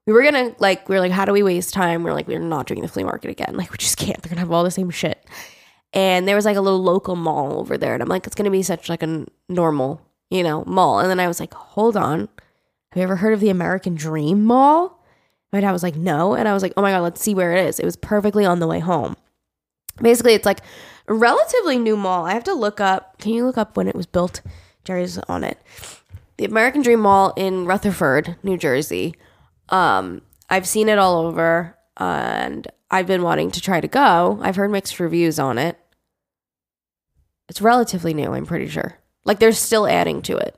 [0.05, 2.03] we were gonna like we were like, how do we waste time?
[2.03, 3.55] We are like, we're not doing the flea market again.
[3.55, 4.21] Like we just can't.
[4.21, 5.23] They're gonna have all the same shit.
[5.93, 8.51] And there was like a little local mall over there, and I'm like, it's gonna
[8.51, 10.99] be such like a normal, you know, mall.
[10.99, 12.27] And then I was like, hold on,
[12.91, 15.03] have you ever heard of the American Dream Mall?
[15.53, 17.53] My dad was like, no, and I was like, oh my god, let's see where
[17.55, 17.79] it is.
[17.79, 19.15] It was perfectly on the way home.
[20.01, 20.59] Basically, it's like
[21.07, 22.25] a relatively new mall.
[22.25, 23.17] I have to look up.
[23.19, 24.41] Can you look up when it was built?
[24.85, 25.57] Jerry's on it.
[26.37, 29.15] The American Dream Mall in Rutherford, New Jersey.
[29.69, 34.39] Um, I've seen it all over, and I've been wanting to try to go.
[34.41, 35.77] I've heard mixed reviews on it.
[37.49, 38.99] It's relatively new, I'm pretty sure.
[39.23, 40.57] Like they're still adding to it.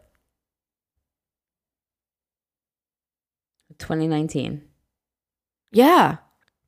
[3.80, 4.64] 2019.
[5.72, 6.18] Yeah.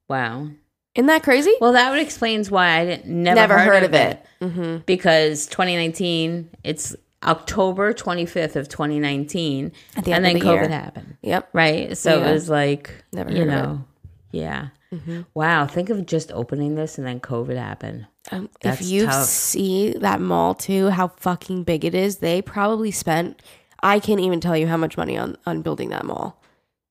[0.08, 0.50] Wow.
[0.96, 1.54] Isn't that crazy?
[1.62, 4.26] Well, that would explains why I didn't never, heard, of it.
[4.42, 4.78] Mm-hmm.
[4.86, 10.70] because 2019 it's October 25th of 2019 At the and then the COVID year.
[10.70, 11.18] happened.
[11.22, 11.50] Yep.
[11.54, 11.98] Right?
[11.98, 12.30] So Yeah.
[12.30, 13.58] it was like Never you heard of it.
[13.58, 13.86] know.
[14.32, 14.68] Yeah.
[14.94, 15.22] Mm-hmm.
[15.36, 18.08] Wow, think of just opening this and then COVID happened.
[18.32, 19.26] Um, if you tough.
[19.26, 23.42] see that mall too, how fucking big it is, they probably spent.
[23.84, 26.42] I can't even tell you how much money on on building that mall.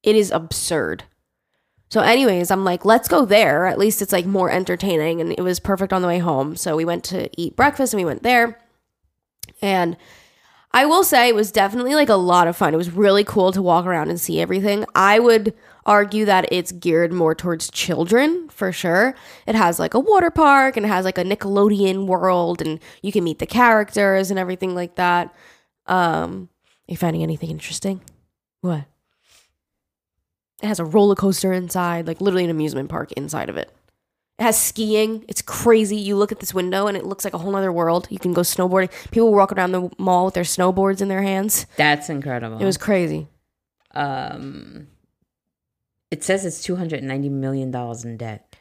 [0.03, 1.05] It is absurd.
[1.91, 3.67] So, anyways, I'm like, let's go there.
[3.67, 6.55] At least it's like more entertaining, and it was perfect on the way home.
[6.55, 8.61] So we went to eat breakfast, and we went there.
[9.63, 9.97] And
[10.79, 12.73] I will say it was definitely like a lot of fun.
[12.73, 14.85] It was really cool to walk around and see everything.
[14.95, 15.53] I would
[15.85, 19.17] argue that it's geared more towards children for sure.
[19.49, 23.11] It has like a water park and it has like a Nickelodeon world and you
[23.11, 25.35] can meet the characters and everything like that.
[25.87, 26.49] Um,
[26.89, 28.01] are you finding anything interesting?
[28.61, 28.85] What?
[30.63, 33.73] It has a roller coaster inside, like literally an amusement park inside of it.
[34.39, 35.25] It has skiing.
[35.29, 35.97] It's crazy.
[35.97, 38.07] You look at this window and it looks like a whole other world.
[38.11, 38.91] You can go snowboarding.
[39.11, 41.67] People walk around the mall with their snowboards in their hands.
[41.77, 42.59] That's incredible.
[42.59, 43.29] It was crazy.
[43.95, 44.89] um
[46.11, 48.57] it says it's 290 million dollars in debt.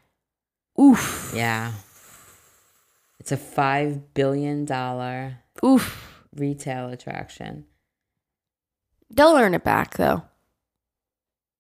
[0.82, 1.32] Oof.
[1.36, 1.72] Yeah.
[3.20, 6.22] It's a 5 billion dollar Oof.
[6.36, 7.66] retail attraction.
[9.10, 10.24] They'll earn it back though.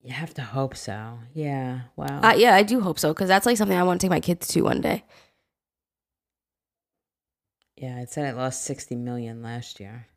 [0.08, 1.20] You have to hope so.
[1.34, 1.82] Yeah.
[1.98, 2.22] Wow.
[2.24, 4.22] Uh, yeah, I do hope so because that's like something I want to take my
[4.22, 5.04] kids to one day.
[7.76, 10.08] Yeah, it said it lost 60 million last year.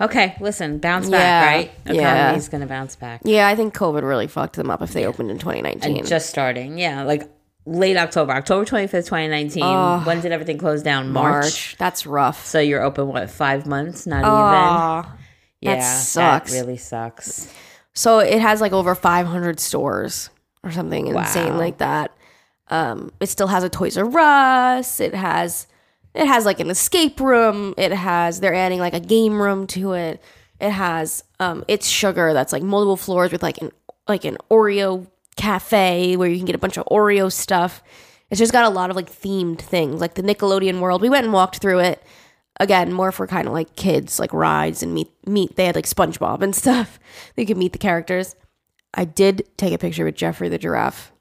[0.00, 1.72] Okay, listen, bounce back, Yeah, right?
[1.96, 2.20] yeah.
[2.26, 3.22] Economy's going to bounce back.
[3.24, 5.96] Yeah, I think COVID really fucked them up if they opened in 2019.
[5.98, 6.78] And just starting.
[6.78, 7.28] Yeah, like
[7.66, 9.64] late October, October 25th, 2019.
[9.64, 10.00] Oh.
[10.04, 11.10] when did everything close down?
[11.10, 11.42] March.
[11.42, 11.76] March.
[11.76, 12.46] That's rough.
[12.46, 14.06] So you're open, what, five months?
[14.06, 14.30] Not even?
[14.30, 15.16] Aw.
[15.60, 16.52] Yeah, that sucks.
[16.52, 17.52] really sucks.
[17.94, 20.30] So it has like over 500 stores
[20.62, 21.58] or something insane Wow.
[21.58, 22.12] like that.
[22.68, 25.00] Um, it still has a Toys R Us.
[25.00, 25.66] It has
[26.14, 27.74] it has like an escape room.
[27.76, 30.22] It has they're adding like a game room to it.
[30.60, 33.70] It has um IT'SUGAR that's like multiple floors with like an
[34.08, 37.82] like an Oreo cafe where you can get a bunch of Oreo stuff.
[38.30, 41.02] It's just got a lot of like themed things, like the Nickelodeon world.
[41.02, 42.02] We went and walked through it.
[42.60, 45.56] Again, more for kind of like kids, like rides and meet meet.
[45.56, 46.98] They had like SpongeBob and stuff.
[47.34, 48.36] They could meet the characters.
[48.92, 51.12] I did take a picture with Geoffrey the giraffe.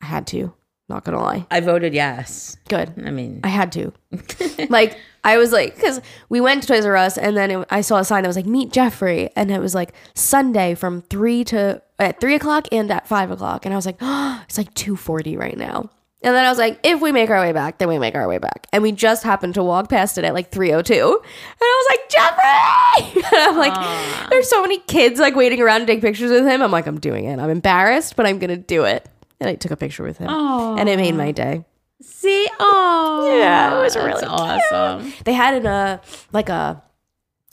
[0.00, 0.54] I had to.
[0.88, 1.46] Not gonna lie.
[1.50, 2.56] I voted yes.
[2.68, 2.94] Good.
[3.04, 3.92] I mean, I had to.
[4.70, 7.82] like I was like, because we went to Toys R Us, and then it, I
[7.82, 11.44] saw a sign that was like "Meet Geoffrey," and it was like Sunday from three
[11.44, 14.72] to at three o'clock and at five o'clock, and I was like, oh, it's like
[14.72, 15.90] two forty right now.
[16.20, 18.26] And then I was like, if we make our way back, then we make our
[18.26, 18.66] way back.
[18.72, 20.94] And we just happened to walk past it at like 302.
[20.94, 21.22] And
[21.62, 23.22] I was like, Geoffrey!
[23.30, 26.60] And I'm like, there's so many kids like waiting around to take pictures with him.
[26.62, 27.38] I'm like, I'm doing it.
[27.38, 29.08] I'm embarrassed, but I'm going to do it.
[29.38, 30.28] And I took a picture with him.
[30.28, 31.64] And it made my day.
[32.02, 35.12] see, oh, Yeah, it was really awesome.
[35.24, 35.98] They had in a uh,
[36.32, 36.82] like a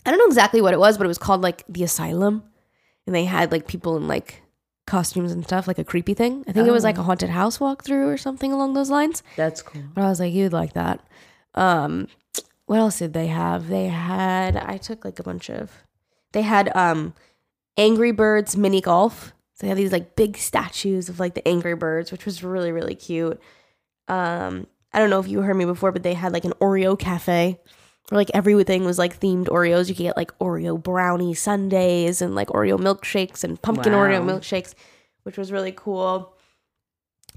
[0.05, 2.43] I don't know exactly what it was, but it was called like the asylum,
[3.05, 4.41] and they had like people in like
[4.85, 6.43] costumes and stuff, like a creepy thing.
[6.47, 9.23] I think it was like a haunted house walkthrough or something along those lines.
[9.35, 9.81] That's cool.
[9.93, 10.99] But I was like, you'd like that.
[11.55, 12.07] Um,
[12.65, 13.67] what else did they have?
[13.67, 15.71] They had I took like a bunch of.
[16.33, 17.13] They had um,
[17.77, 19.33] Angry Birds mini golf.
[19.55, 22.71] So they had these like big statues of like the Angry Birds, which was really
[22.71, 23.39] really cute.
[24.07, 26.97] Um, I don't know if you heard me before, but they had like an Oreo
[26.97, 27.59] cafe
[28.11, 29.89] like everything was like themed Oreos.
[29.89, 33.99] You could get like Oreo brownie sundaes and like Oreo milkshakes and pumpkin Wow.
[33.99, 34.73] Oreo milkshakes,
[35.23, 36.33] which was really cool.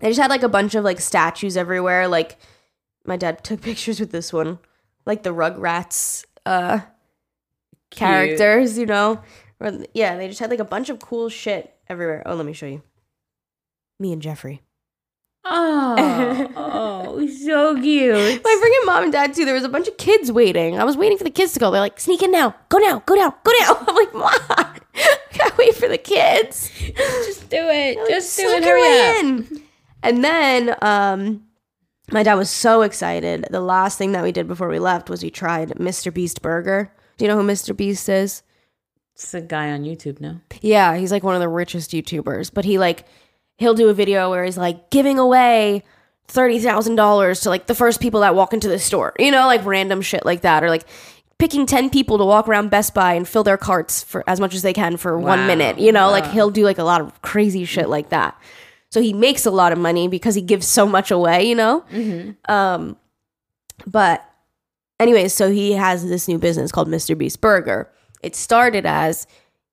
[0.01, 2.07] They just had like a bunch of like statues everywhere.
[2.09, 2.37] Like
[3.05, 4.59] my dad took pictures with this one,
[5.07, 6.81] like the Rugrats uh
[7.91, 9.23] characters, you know.
[9.95, 12.23] Yeah, they just had like a bunch of cool shit everywhere.
[12.27, 12.83] Oh, let me show you.
[13.99, 14.63] Me and Geoffrey.
[15.51, 18.45] Oh, oh, so cute.
[18.45, 19.45] My freaking mom and dad too.
[19.45, 20.79] There was a bunch of kids waiting.
[20.79, 21.71] I was waiting for the kids to go.
[21.71, 22.55] They're like, "Sneak in now!
[22.69, 23.03] Go now!
[23.07, 23.37] Go now!
[23.45, 24.79] Go now!" I'm like, "Mom, I
[25.39, 27.99] gotta wait for the kids." Just do it.
[28.09, 28.63] Just do it.
[28.65, 29.63] Hurry in.
[30.03, 31.45] And then, um,
[32.11, 33.47] my dad was so excited.
[33.51, 36.13] The last thing that we did before we left was we tried Mr.
[36.13, 36.93] Beast Burger.
[37.17, 37.77] Do you know who Mr.
[37.77, 38.43] Beast is?
[39.15, 40.41] It's a guy on YouTube, no?
[40.61, 43.05] Yeah, he's like one of the richest YouTubers, but he like
[43.59, 45.85] he'll do a video where he's like giving away
[46.27, 49.47] thirty thousand dollars to like the first people that walk into the store, you know,
[49.47, 50.85] like random shit like that, or like
[51.39, 54.55] picking ten people to walk around Best Buy and fill their carts for as much
[54.55, 57.21] as they can for one minute, you know, like he'll do like a lot of
[57.23, 58.37] crazy shit like that.
[58.91, 61.85] So he makes a lot of money because he gives so much away, you know.
[62.49, 62.97] Um,
[63.87, 64.25] but
[64.99, 67.17] anyways, so he has this new business called Mr.
[67.17, 67.91] Beast Burger.
[68.23, 69.27] It started as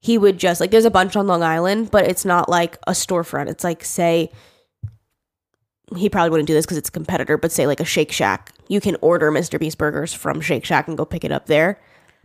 [0.06, 2.92] he would just like there's a bunch on Long Island, but it's not like a
[2.92, 3.50] storefront.
[3.50, 4.32] It's like say
[5.96, 8.52] he probably wouldn't do this because it's a competitor, but say like a Shake Shack.
[8.68, 9.60] You can order Mr.
[9.60, 11.80] Beast burgers from Shake Shack and go pick it up there.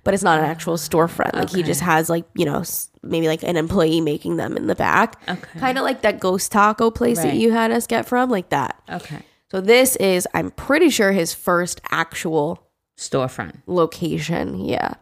[0.04, 1.34] But it's not an actual storefront.
[1.34, 2.62] Like he just has like, you know,
[3.02, 5.20] maybe like an employee making them in the back.
[5.28, 5.60] Okay.
[5.60, 8.80] Kind of like that ghost taco place that you had us get from, like that.
[8.88, 9.18] Okay.
[9.50, 12.66] So this is, I'm pretty sure, his first actual
[12.96, 13.56] Storefront.
[13.66, 14.64] location.
[14.64, 14.94] Yeah.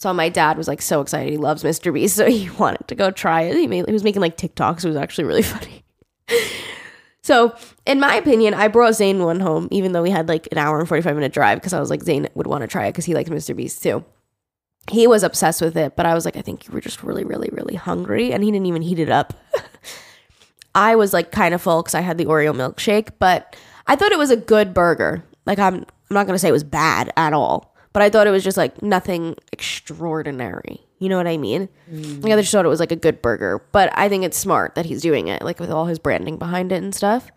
[0.00, 1.30] So my dad was like so excited.
[1.30, 1.92] He loves Mr.
[1.92, 3.56] Beast, so he wanted to go try it.
[3.56, 4.84] He, made, he was making like TikToks.
[4.84, 5.84] It was actually really funny.
[7.22, 10.58] so, in my opinion, I brought Zane one home, even though we had like an
[10.58, 12.92] hour and 45 minute drive because I was like, Zane would want to try it
[12.92, 13.54] because he likes Mr.
[13.54, 14.02] Beast too.
[14.90, 17.22] He was obsessed with it, but I was like, I think you were just really,
[17.22, 18.32] really, really hungry.
[18.32, 19.34] And he didn't even heat it up.
[20.74, 23.54] I was like kind of full because I had the Oreo milkshake, but
[23.86, 25.22] I thought it was a good burger.
[25.44, 25.84] Like I'm, I'm
[26.14, 28.82] not gonna say it was bad at all, but I thought it was just like
[28.82, 30.80] nothing extraordinary.
[30.98, 31.68] You know what I mean?
[31.90, 33.62] Like I just thought it was like a good burger.
[33.72, 36.72] But I think it's smart that he's doing it, like with all his branding behind
[36.72, 37.30] it and stuff.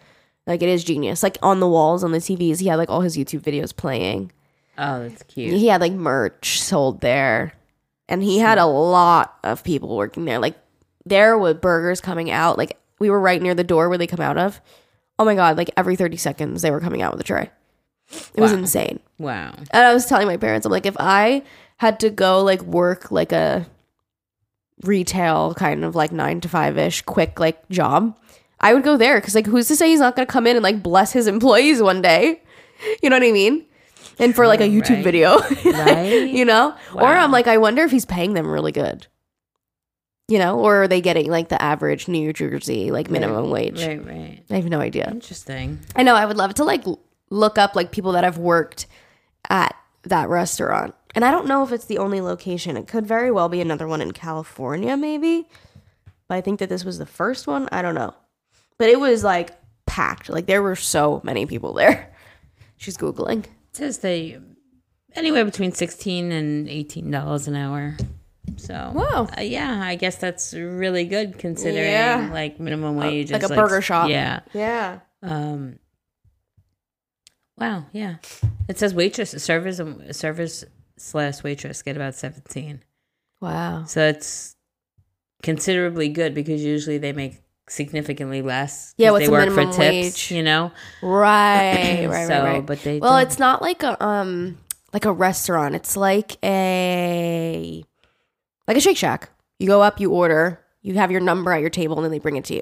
[0.45, 1.23] Like it is genius.
[1.23, 4.31] Like on the walls on the TVs, he had like all his YouTube videos playing.
[4.77, 5.53] Oh, that's cute.
[5.53, 7.53] He had like merch sold there.
[8.09, 10.39] And he had a lot of people working there.
[10.39, 10.57] Like
[11.05, 12.57] there were burgers coming out.
[12.57, 14.61] Like we were right near the door where they come out of.
[15.17, 17.49] Oh my god, like every 30 seconds they were coming out with a tray.
[18.11, 18.99] It was insane.
[19.17, 19.53] Wow.
[19.71, 21.43] And I was telling my parents, I'm like, if I
[21.77, 23.65] had to go like work like a
[24.83, 28.17] retail kind of like nine to five ish quick like job,
[28.59, 30.63] I would go there because like who's to say he's not gonna come in and
[30.63, 32.41] like bless his employees one day?
[33.01, 33.65] You know what I mean?
[34.19, 35.03] And for like a YouTube right.
[35.05, 36.27] video, Right?
[36.27, 36.75] you know?
[36.93, 39.07] Or I'm like, I wonder if he's paying them really good.
[40.27, 43.81] You know, or are they getting like the average New Jersey like minimum wage?
[43.85, 44.43] Right, right.
[44.49, 45.07] I have no idea.
[45.09, 45.79] Interesting.
[45.95, 46.83] I know I would love to like
[47.33, 48.87] look up like people that have worked
[49.49, 50.93] at that restaurant.
[51.15, 52.77] And I don't know if it's the only location.
[52.77, 55.47] It could very well be another one in California maybe.
[56.27, 57.67] But I think that this was the first one.
[57.71, 58.13] I don't know.
[58.77, 59.51] But it was like
[59.85, 60.29] packed.
[60.29, 62.13] Like there were so many people there.
[62.77, 63.39] She's googling.
[63.45, 64.39] It says they
[65.15, 67.95] anywhere between sixteen and eighteen dollars an hour.
[68.57, 69.27] So Wow.
[69.37, 72.29] uh, yeah, I guess that's really good considering Yeah.
[72.33, 74.09] like minimum wage, like is a burger shop.
[74.09, 74.41] Yeah.
[74.53, 74.99] Yeah.
[75.21, 75.79] Um.
[77.57, 77.85] Wow.
[77.91, 78.15] Yeah.
[78.67, 80.65] It says waitress, servers, and servers
[80.97, 82.83] slash waitress get about seventeen.
[83.41, 83.83] Wow.
[83.85, 84.55] So it's
[85.41, 88.93] considerably good because usually they make significantly less.
[88.97, 90.31] Yeah, what's they the work minimum for tips, wage?
[90.31, 90.71] you know.
[91.01, 92.65] Right, right, so, right, right.
[92.65, 93.21] but they Well, don't.
[93.27, 94.57] it's not like a um
[94.93, 95.75] like a restaurant.
[95.75, 97.83] It's like a
[98.67, 99.29] like a Shake Shack.
[99.59, 102.19] You go up, you order, you have your number at your table, and then they
[102.19, 102.61] bring it to you.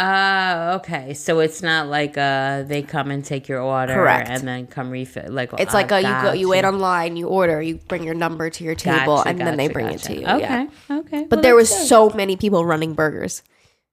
[0.00, 1.12] Ah, okay.
[1.14, 4.28] So it's not like uh they come and take your order Correct.
[4.30, 5.26] and then come refill.
[5.28, 8.14] Like It's ah, like a you go, you wait online, you order, you bring your
[8.14, 10.26] number to your table, Gotcha, and then they gotcha, bring it to you.
[10.26, 10.98] Okay, yeah.
[11.00, 11.24] okay.
[11.28, 11.86] But Well, there was good.
[11.88, 13.42] so many people running burgers,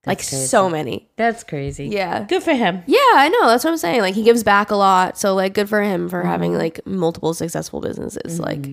[0.06, 0.46] like crazy.
[0.46, 1.10] so many.
[1.16, 1.88] that's crazy.
[1.88, 2.22] Yeah.
[2.24, 2.84] good for him.
[2.86, 3.48] Yeah, I know.
[3.48, 4.00] That's what I'm saying.
[4.00, 6.60] Like he gives back a lot, so like good for him for having Mm-hmm.
[6.60, 8.38] like multiple successful businesses.
[8.38, 8.64] Like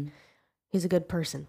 [0.70, 1.48] he's a good person.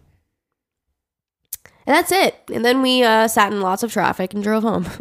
[1.87, 2.35] And that's it.
[2.51, 4.87] And then we uh, sat in lots of traffic and drove home.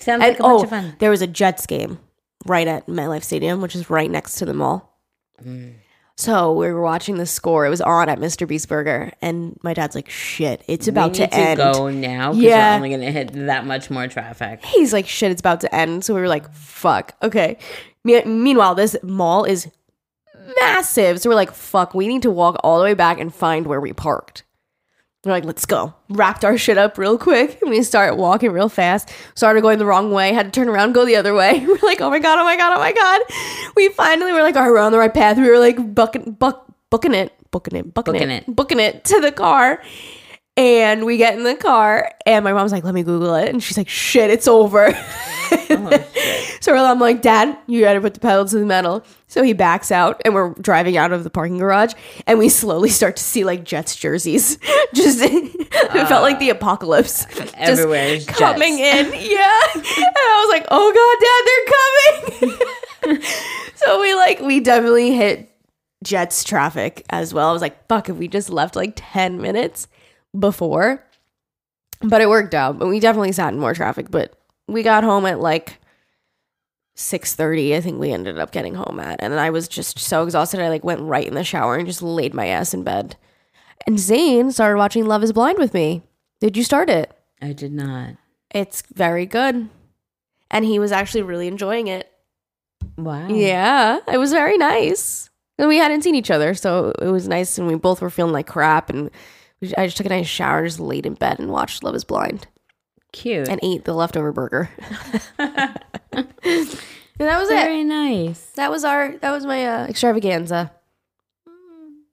[0.00, 0.96] Sounds and like a bunch oh, of fun.
[0.98, 1.98] there was a Jets game
[2.46, 4.98] right at MetLife Stadium, which is right next to the mall.
[5.44, 5.74] Mm.
[6.16, 7.64] So we were watching the score.
[7.64, 8.46] It was on at Mr.
[8.46, 12.32] Beast Burger, and my dad's like, "Shit, it's about we to need end." go now
[12.32, 12.70] because Yeah.
[12.72, 14.62] we're only gonna hit that much more traffic.
[14.64, 17.56] He's like, "Shit, it's about to end." So we were like, "Fuck, okay."
[18.04, 19.68] Me- meanwhile, this mall is
[20.60, 23.66] massive, so we're like, "Fuck, we need to walk all the way back and find
[23.66, 24.42] where we parked."
[25.24, 25.92] We're like, let's go.
[26.08, 27.60] Wrapped our shit up real quick.
[27.60, 29.10] And we start walking real fast.
[29.34, 30.32] Started going the wrong way.
[30.32, 31.58] Had to turn around, go the other way.
[31.66, 33.20] We're like, oh my God, oh my God, oh my God.
[33.76, 35.36] We finally were like, all right, we're on the right path.
[35.36, 38.56] We were like bucking, buck, booking it, booking it, booking, Booking it, it.
[38.56, 39.82] booking it to the car.
[40.56, 43.48] And we get in the car, and my mom's like, let me Google it.
[43.48, 44.96] And she's like, shit, it's over.
[45.72, 46.04] Oh.
[46.60, 49.04] So I'm like, Dad, you gotta put the pedal to the metal.
[49.28, 51.94] So he backs out, and we're driving out of the parking garage,
[52.26, 54.58] and we slowly start to see like Jets jerseys.
[54.94, 56.54] Just it felt like the ah.
[56.54, 57.26] apocalypse.
[57.54, 59.08] Everywhere is coming Jets.
[59.08, 59.14] in.
[59.14, 60.92] Yeah, and I was like, Oh
[62.38, 63.22] God, Dad, they're coming.
[63.74, 65.50] so we like we definitely hit
[66.04, 67.48] Jets traffic as well.
[67.48, 69.88] I was like, Fuck, if we just left like ten minutes
[70.38, 71.04] before,
[72.02, 72.78] but it worked out.
[72.78, 74.38] But we definitely sat in more traffic, but
[74.68, 75.78] we got home at like
[76.96, 80.22] 6:30 I think we ended up getting home at and then I was just so
[80.22, 83.16] exhausted I like went right in the shower and just laid my ass in bed.
[83.86, 86.02] And Zane started watching Love is Blind with me.
[86.40, 87.16] Did you start it?
[87.40, 88.16] I did not.
[88.50, 89.68] It's very good.
[90.50, 92.10] And he was actually really enjoying it.
[92.98, 93.28] Wow.
[93.28, 95.30] Yeah, it was very nice.
[95.58, 98.32] And we hadn't seen each other, so it was nice and we both were feeling
[98.32, 99.10] like crap and
[99.76, 102.04] I just took a nice shower and just laid in bed and watched Love is
[102.04, 102.46] Blind
[103.12, 103.48] Cute.
[103.48, 104.70] and ate the leftover burger.
[105.38, 106.26] and
[107.18, 107.54] that was it.
[107.54, 108.40] Very nice.
[108.56, 110.72] That was our that was my uh, extravaganza.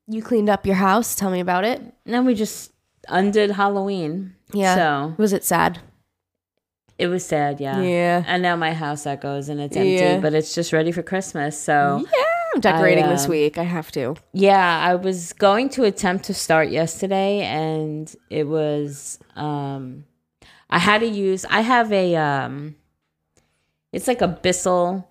[0.07, 1.15] You cleaned up your house.
[1.15, 1.81] Tell me about it.
[2.05, 2.71] Then we just
[3.09, 4.35] undid Halloween.
[4.53, 4.75] Yeah.
[4.75, 5.79] So Was it sad?
[6.97, 7.79] it was sad, yeah.
[7.81, 8.23] Yeah.
[8.25, 10.19] And now my house echoes and it's empty, Yeah.
[10.19, 11.59] but it's just ready for Christmas.
[11.61, 12.23] So Yeah,
[12.57, 13.57] I'm decorating I, this um, week.
[13.57, 14.15] I have to.
[14.33, 20.05] Yeah, I was going to attempt to start yesterday and it was um
[20.69, 22.75] I had to use I have a um
[23.93, 25.07] it's like a Bissell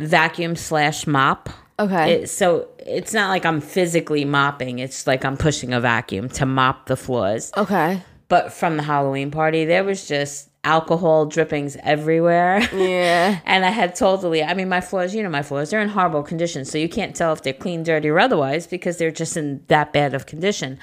[0.00, 1.50] vacuum slash mop.
[1.78, 2.12] Okay.
[2.22, 6.46] It, so it's not like I'm physically mopping, it's like I'm pushing a vacuum to
[6.46, 7.52] mop the floors.
[7.56, 8.02] okay.
[8.28, 12.60] But from the Halloween party, there was just alcohol drippings everywhere.
[12.74, 13.40] Yeah.
[13.44, 16.22] And I had totally, I mean, my floors, you know, my floors, they're in horrible
[16.22, 16.64] condition.
[16.64, 19.92] So you can't tell if they're clean, dirty, or otherwise because they're just in that
[19.92, 20.78] bad of condition.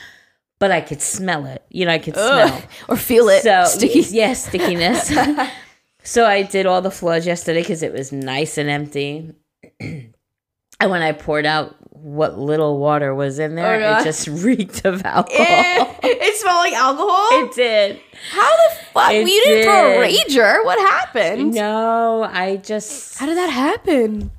[0.59, 1.63] But I could smell it.
[1.69, 2.61] You know, I could smell.
[2.89, 3.43] Or feel it.
[3.43, 3.99] So, Sticky.
[4.09, 5.13] yeah, stickiness.
[6.03, 9.33] so I did all the floors yesterday because it was nice and empty.
[9.79, 10.11] and
[10.79, 11.75] when I poured out
[12.07, 15.45] what little water was in there, Oh, it just reeked of alcohol.
[15.45, 17.27] Eh, it smelled like alcohol.
[17.43, 18.01] It did.
[18.31, 19.11] How the fuck?
[19.11, 20.63] It you didn't throw a rager.
[20.65, 21.53] What happened?
[21.53, 23.17] No, I just.
[23.17, 24.31] How did that happen?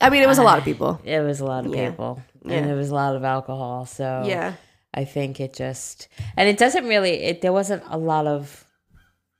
[0.00, 1.00] I mean, it was a lot of people.
[1.04, 1.90] It was a lot of Yeah.
[1.90, 2.54] people, Yeah.
[2.56, 3.84] and there was a lot of alcohol.
[3.86, 4.54] So Yeah.
[4.94, 7.22] I think it just, and it doesn't really.
[7.24, 8.64] It there wasn't a lot of,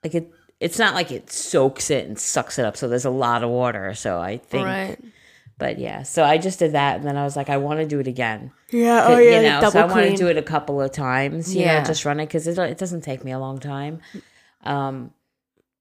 [0.04, 0.30] like it.
[0.60, 2.76] It's not like it soaks it and sucks it up.
[2.76, 3.94] So there's a lot of water.
[3.94, 4.98] So I think, Right.
[5.58, 6.02] But yeah.
[6.04, 8.06] So I just did that, and then I was like, I want to do it
[8.06, 8.52] again.
[8.70, 9.04] Yeah.
[9.08, 9.36] Oh yeah.
[9.36, 11.54] you know, double so I want to do it a couple of times.
[11.54, 11.80] You Yeah.
[11.80, 14.00] know, just run it because it, it doesn't take me a long time.
[14.64, 15.12] Um,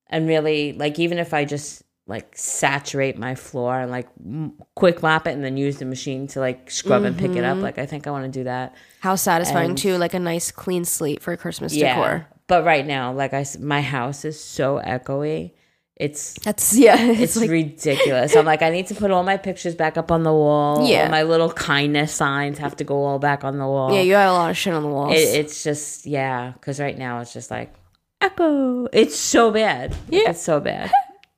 [0.09, 5.01] and really, like even if I just like saturate my floor and like m- quick
[5.01, 7.57] mop it and then use the machine to like scrub and pick it Mm-hmm.
[7.59, 8.75] up, like I think I want to do that.
[9.01, 11.95] How satisfying And- too, like a nice clean slate for a Christmas Yeah.
[11.95, 12.28] decor.
[12.47, 15.51] But right now, like I my house is so echoey.
[15.99, 16.95] It's That's yeah.
[16.99, 18.35] It's, it's like ridiculous.
[18.35, 20.87] I'm like, I need to put all my pictures back up on the wall.
[20.87, 21.09] Yeah.
[21.09, 23.93] My little kindness signs have to go all back on the wall.
[23.93, 25.15] yeah, you got a lot of shit on the walls.
[25.15, 27.73] It, it's just yeah, because right now it's just like
[28.21, 28.85] echo.
[28.93, 29.95] It's so bad.
[30.09, 30.29] Yeah.
[30.29, 30.91] it's so bad.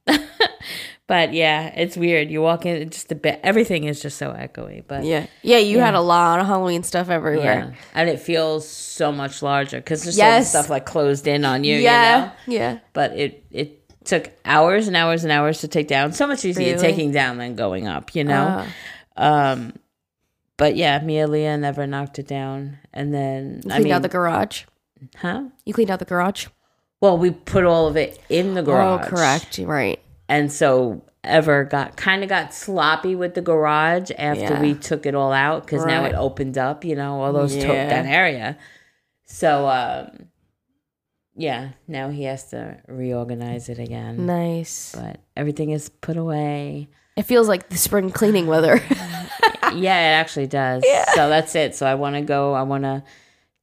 [1.08, 2.30] but yeah, it's weird.
[2.30, 3.40] You walk in, just a bit.
[3.44, 4.84] Everything is just so echoey.
[4.86, 5.58] But yeah, yeah.
[5.58, 7.76] You had a lot of Halloween stuff yeah, everywhere.
[7.94, 10.42] and it feels so much larger because there's Yes.
[10.42, 11.78] much stuff like closed in on you.
[11.78, 12.60] Yeah, you know?
[12.60, 12.80] yeah.
[12.94, 16.14] But it it took hours and hours and hours to take down.
[16.14, 16.82] So much easier Really?
[16.82, 18.16] taking down than going up.
[18.16, 18.66] You know.
[19.18, 19.52] Ah.
[19.52, 19.74] Um,
[20.58, 24.02] but yeah, Mia Leah never knocked it down, and then You I cleaned mean, out
[24.02, 24.64] the garage.
[25.18, 25.44] huh?
[25.66, 26.48] You cleaned out the garage.
[27.02, 29.06] Well, we put all of it in the garage.
[29.06, 29.58] Oh, correct.
[29.60, 30.00] Right.
[30.28, 34.62] And so Ever got kind of got sloppy with the garage after Yeah.
[34.62, 37.68] we took it all out because now it opened up, you know, all those to-
[37.68, 38.58] that area.
[39.26, 40.29] So, um,
[41.40, 44.26] yeah, now he has to reorganize it again.
[44.26, 44.94] Nice.
[44.96, 46.90] But everything is put away.
[47.16, 48.76] It feels like the spring cleaning weather.
[49.74, 50.84] yeah, it actually does.
[50.86, 51.06] Yeah.
[51.16, 51.76] So that's it.
[51.76, 52.54] So I want to go.
[52.54, 53.04] I want to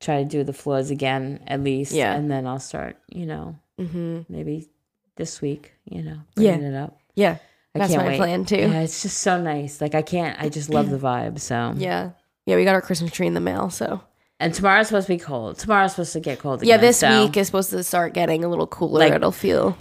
[0.00, 1.92] try to do the floors again at least.
[1.92, 2.14] Yeah.
[2.14, 4.68] And then I'll start, you know, hmm maybe
[5.16, 6.56] this week, you know, Yeah.
[6.56, 6.98] it up.
[7.14, 7.38] Yeah,
[7.74, 8.16] I that's my wait.
[8.16, 8.56] plan too.
[8.56, 9.80] Yeah, it's just so nice.
[9.80, 10.38] Like I can't.
[10.40, 11.40] I just love the vibe.
[11.40, 12.10] So Yeah.
[12.46, 14.00] Yeah, we got our Christmas tree in the mail, so.
[14.38, 15.56] And tomorrow's supposed to be cold.
[15.58, 16.68] Tomorrow's supposed to get cold again.
[16.68, 18.98] Yeah, this so, week is supposed to start getting a little cooler.
[19.00, 19.78] Like- It'll feel.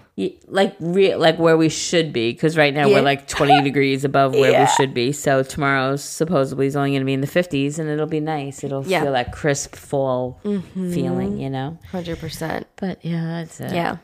[0.48, 2.96] like re- like where we should be because right now Yeah.
[2.96, 4.62] we're like 20 degrees above where Yeah.
[4.64, 5.12] we should be.
[5.12, 8.64] So tomorrow's supposedly is only going to be in the 50s and it'll be nice.
[8.64, 9.02] It'll Yeah.
[9.04, 10.40] feel that crisp fall
[10.74, 11.78] feeling, you know.
[11.92, 12.64] 100%.
[12.78, 13.74] But yeah, that's it.
[13.74, 13.98] Yeah.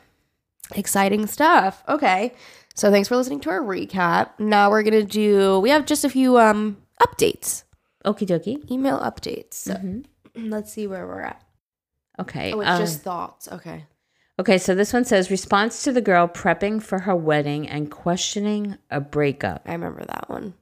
[0.75, 1.81] Exciting stuff.
[1.87, 2.33] Okay.
[2.75, 4.31] So thanks for listening to our recap.
[4.37, 7.63] Now we're going to do, we have just a few um updates,
[8.05, 8.69] Okie dokie.
[8.69, 9.53] email updates.
[9.53, 9.77] So
[10.35, 11.41] let's see where we're at.
[12.19, 12.53] Okay.
[12.53, 13.47] Oh, it's um, just thoughts.
[13.51, 13.85] Okay.
[14.37, 14.57] okay.
[14.57, 18.99] So this one says response to the girl prepping for her wedding and questioning a
[18.99, 19.63] breakup.
[19.65, 20.53] I remember that one.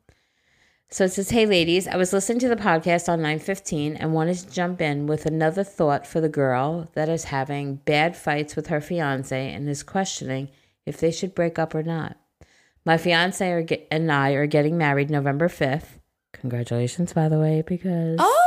[0.92, 4.38] So it says, Hey ladies, I was listening to the podcast on 915 and wanted
[4.38, 8.68] to jump in with another thought for the girl that is having bad fights with
[8.68, 10.50] her fiance and is questioning
[10.88, 12.18] if they should break up or not.
[12.86, 16.00] My fiance and I are getting married November 5th.
[16.34, 18.39] Congratulations, by the way, because Oh,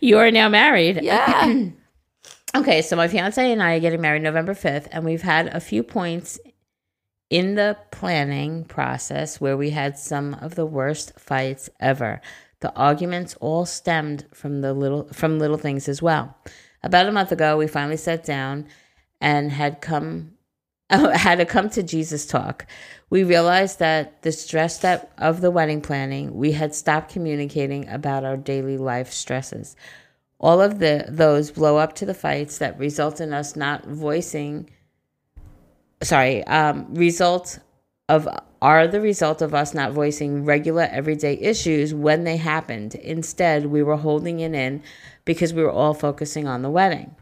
[0.00, 1.00] you are now married.
[1.02, 1.54] yeah.
[2.54, 5.60] Okay, so my fiance and I are getting married November 5th, and we've had a
[5.60, 6.38] few points
[7.28, 12.18] in the planning process where we had some of the worst fights ever.
[12.60, 16.34] The arguments all stemmed from the little from little things as well.
[16.82, 18.66] About a month ago, we finally sat down
[19.20, 20.32] and had come
[21.14, 22.66] had a come to Jesus talk.
[23.10, 28.24] We realized that the stress that of the wedding planning, we had stopped communicating about
[28.24, 29.76] our daily life stresses.
[30.38, 34.68] All of the those blow up to the fights that result in us not voicing
[36.02, 37.58] sorry, um, result
[38.08, 38.28] of
[38.62, 42.94] are the result of us not voicing regular everyday issues when they happened.
[42.96, 44.82] Instead, we were holding it in
[45.24, 47.14] because we were all focusing on the wedding.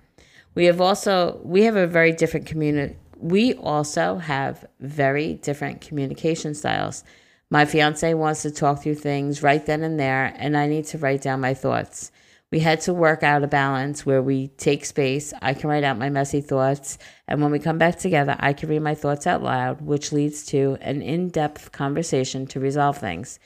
[0.54, 2.96] We have also we have a very different community.
[3.24, 7.04] We also have very different communication styles.
[7.48, 10.98] My fiance wants to talk through things right then and there, and I need to
[10.98, 12.12] write down my thoughts.
[12.50, 15.32] We had to work out a balance where we take space.
[15.40, 18.68] I can write out my messy thoughts, and when we come back together, I can
[18.68, 23.38] read my thoughts out loud, which leads to an in depth conversation to resolve things.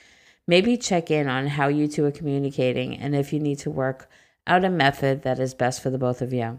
[0.48, 4.10] Maybe check in on how you two are communicating and if you need to work
[4.44, 6.58] out a method that is best for the both of you.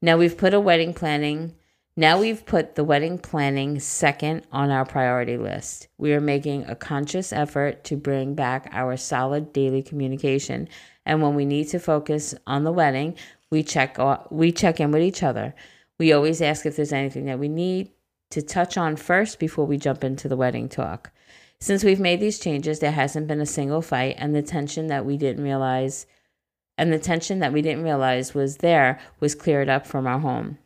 [0.00, 1.56] Now we've put a wedding planning.
[1.98, 5.88] Now we've put the wedding planning second on our priority list.
[5.96, 10.68] We are making a conscious effort to bring back our solid daily communication.
[11.06, 13.16] And when we need to focus on the wedding,
[13.48, 13.96] we check
[14.30, 15.54] we check in with each other.
[15.98, 17.92] We always ask if there's anything that we need
[18.30, 21.12] to touch on first before we jump into the wedding talk.
[21.60, 25.06] Since we've made these changes, there hasn't been a single fight, and the tension that
[25.06, 26.04] we didn't realize
[26.76, 30.58] and the tension that we didn't realize was there was cleared up from our home.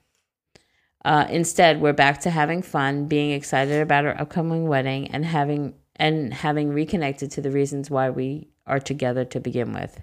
[1.05, 5.75] Uh, instead, we're back to having fun, being excited about our upcoming wedding, and having
[5.97, 10.03] and having reconnected to the reasons why we are together to begin with.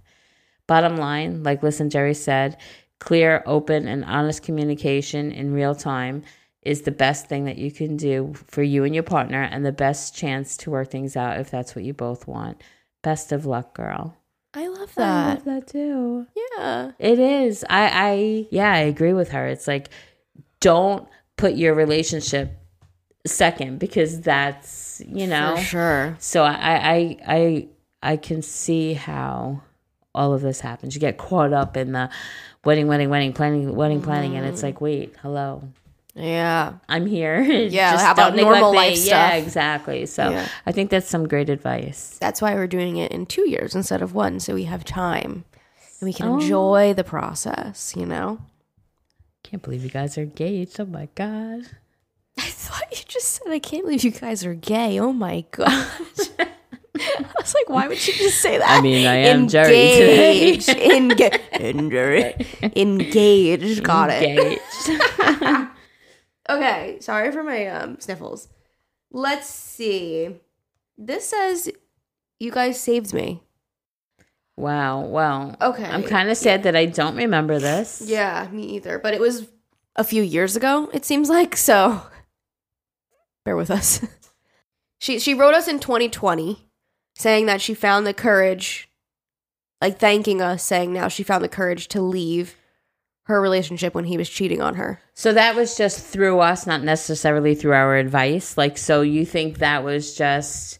[0.67, 2.57] Bottom line, like Listen Jerry said,
[2.99, 6.23] clear, open, and honest communication in real time
[6.61, 9.71] is the best thing that you can do for you and your partner, and the
[9.71, 12.61] best chance to work things out if that's what you both want.
[13.01, 14.17] Best of luck, girl.
[14.53, 15.27] I love that.
[15.27, 16.27] I love that too.
[16.57, 16.91] Yeah.
[16.99, 17.63] It is.
[17.69, 19.47] I, I, yeah, I agree with her.
[19.47, 19.89] It's like,
[20.59, 22.57] don't put your relationship
[23.25, 25.55] second because that's, you know.
[25.57, 26.15] For sure.
[26.19, 27.67] So I, I, I,
[28.03, 29.61] I can see how
[30.15, 30.95] all of this happens.
[30.95, 32.09] You get caught up in the
[32.65, 34.67] wedding, wedding, wedding, planning, wedding, planning, and it's mm-hmm.
[34.67, 35.63] like, wait, hello.
[36.15, 36.73] Yeah.
[36.89, 37.41] I'm here.
[37.67, 38.77] Yeah, Just how about normal me.
[38.77, 40.05] life Yeah, exactly.
[40.07, 40.47] So Yeah.
[40.65, 42.17] I think that's some great advice.
[42.19, 45.45] That's why we're doing it in two years instead of one, so we have time
[45.99, 46.39] and we can Oh.
[46.39, 48.39] enjoy the process, you know?
[49.49, 50.77] Can't believe you guys are engaged.
[50.79, 51.61] Oh my god.
[52.37, 54.99] I thought you just said, I can't believe you guys are gay.
[54.99, 55.69] Oh my god.
[56.99, 58.69] I was like, why would you just say that?
[58.69, 60.47] I mean, I am Jerry today.
[60.49, 60.67] Engaged.
[60.69, 62.75] Enga- Engaged.
[62.75, 63.83] Engaged.
[63.83, 64.59] Got it.
[64.87, 65.69] Engaged.
[66.49, 68.49] Okay, sorry for my um, sniffles.
[69.11, 70.35] Let's see.
[70.97, 71.69] This says
[72.39, 73.43] you guys saved me.
[74.57, 75.01] Wow.
[75.01, 75.55] Well.
[75.61, 75.85] Okay.
[75.85, 78.01] I'm kind of sad that I don't remember this.
[78.05, 78.99] Yeah, me either.
[78.99, 79.47] But it was
[79.95, 81.55] a few years ago, it seems like.
[81.55, 82.01] So
[83.45, 84.05] bear with us.
[84.99, 86.67] she she wrote us in 2020
[87.15, 88.89] saying that she found the courage
[89.81, 92.55] like thanking us saying now she found the courage to leave
[93.27, 95.01] her relationship when he was cheating on her.
[95.13, 98.57] So that was just through us, not necessarily through our advice.
[98.57, 100.79] Like, so you think that was just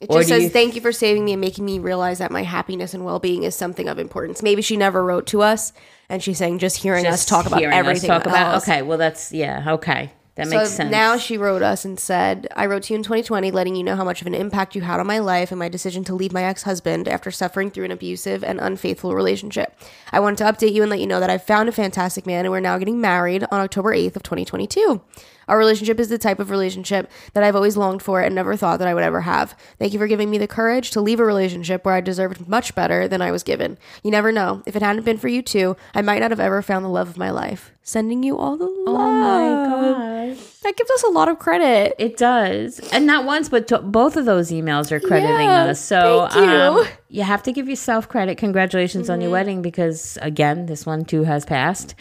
[0.00, 2.30] It Or just says you- thank you for saving me and making me realize that
[2.30, 4.42] my happiness and well-being is something of importance.
[4.42, 5.72] Maybe she never wrote to us
[6.08, 8.54] and she's saying just hearing us talk about everything talk about?
[8.54, 8.68] else.
[8.68, 9.64] Okay, well, that's yeah.
[9.74, 10.90] Okay, that So makes sense.
[10.90, 13.94] now she wrote us and said, I wrote to you in 2020, letting you know
[13.94, 16.32] how much of an impact you had on my life and my decision to leave
[16.32, 19.74] my ex husband after suffering through an abusive and unfaithful relationship.
[20.12, 22.44] I wanted to update you and let you know that I've found a fantastic man
[22.44, 25.00] and we're now getting married on October 8th of 2022.
[25.48, 28.78] Our relationship is the type of relationship that I've always longed for and never thought
[28.78, 29.56] that I would ever have.
[29.78, 32.74] Thank you for giving me the courage to leave a relationship where I deserved much
[32.74, 33.78] better than I was given.
[34.02, 34.62] You never know.
[34.66, 37.08] If it hadn't been for you too, I might not have ever found the love
[37.08, 37.72] of my life.
[37.86, 38.86] Sending you all the love.
[38.88, 41.94] oh my god, That gives us a lot of credit.
[41.98, 45.84] it does, and not once, but to, both of those emails are crediting Yeah, us.
[45.84, 46.56] So thank you.
[46.56, 48.38] Um, you have to give yourself credit.
[48.38, 51.94] Congratulations on your wedding, because again, this one too has passed.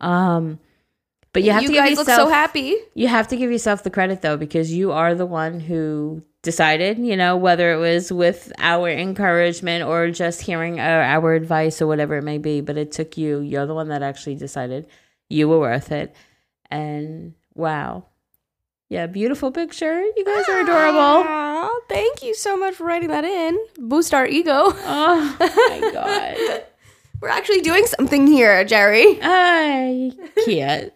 [0.00, 0.58] Um,
[1.32, 2.76] but you have you to give guys yourself look so happy.
[2.94, 6.98] You have to give yourself the credit though, because you are the one who decided,
[6.98, 11.86] you know, whether it was with our encouragement or just hearing our, our advice or
[11.86, 12.60] whatever it may be.
[12.60, 14.86] But it took you, you're the one that actually decided
[15.28, 16.14] you were worth it.
[16.70, 18.06] And wow.
[18.88, 20.02] Yeah, beautiful picture.
[20.02, 20.98] You guys are adorable.
[21.28, 23.56] Aw, thank you so much for writing that in.
[23.78, 24.64] Boost our ego.
[24.66, 26.64] Oh my God.
[27.20, 29.18] We're actually doing something here, Jerry.
[29.20, 30.10] I
[30.46, 30.92] can't.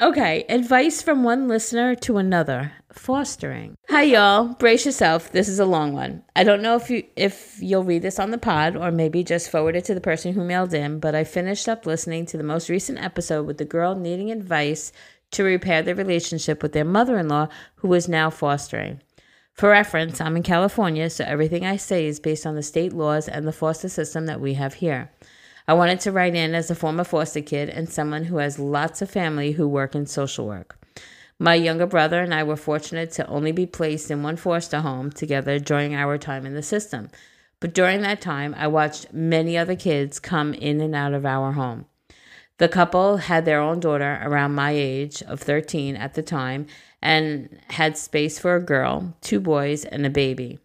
[0.00, 2.72] okay, advice from one listener to another.
[2.94, 3.76] Fostering.
[3.90, 4.54] Hi y'all.
[4.54, 5.30] Brace yourself.
[5.32, 6.24] This is a long one.
[6.34, 9.50] I don't know if you if you'll read this on the pod or maybe just
[9.50, 12.42] forward it to the person who mailed in, but I finished up listening to the
[12.42, 14.92] most recent episode with the girl needing advice
[15.32, 19.02] to repair their relationship with their mother-in-law who is now fostering.
[19.56, 23.26] For reference, I'm in California, so everything I say is based on the state laws
[23.26, 25.10] and the foster system that we have here.
[25.66, 29.00] I wanted to write in as a former foster kid and someone who has lots
[29.00, 30.78] of family who work in social work.
[31.38, 35.10] My younger brother and I were fortunate to only be placed in one foster home
[35.10, 37.08] together during our time in the system.
[37.58, 41.52] But during that time, I watched many other kids come in and out of our
[41.52, 41.86] home.
[42.58, 46.66] The couple had their own daughter around my age of 13 at the time
[47.06, 50.58] and had space for a girl, two boys, and a baby.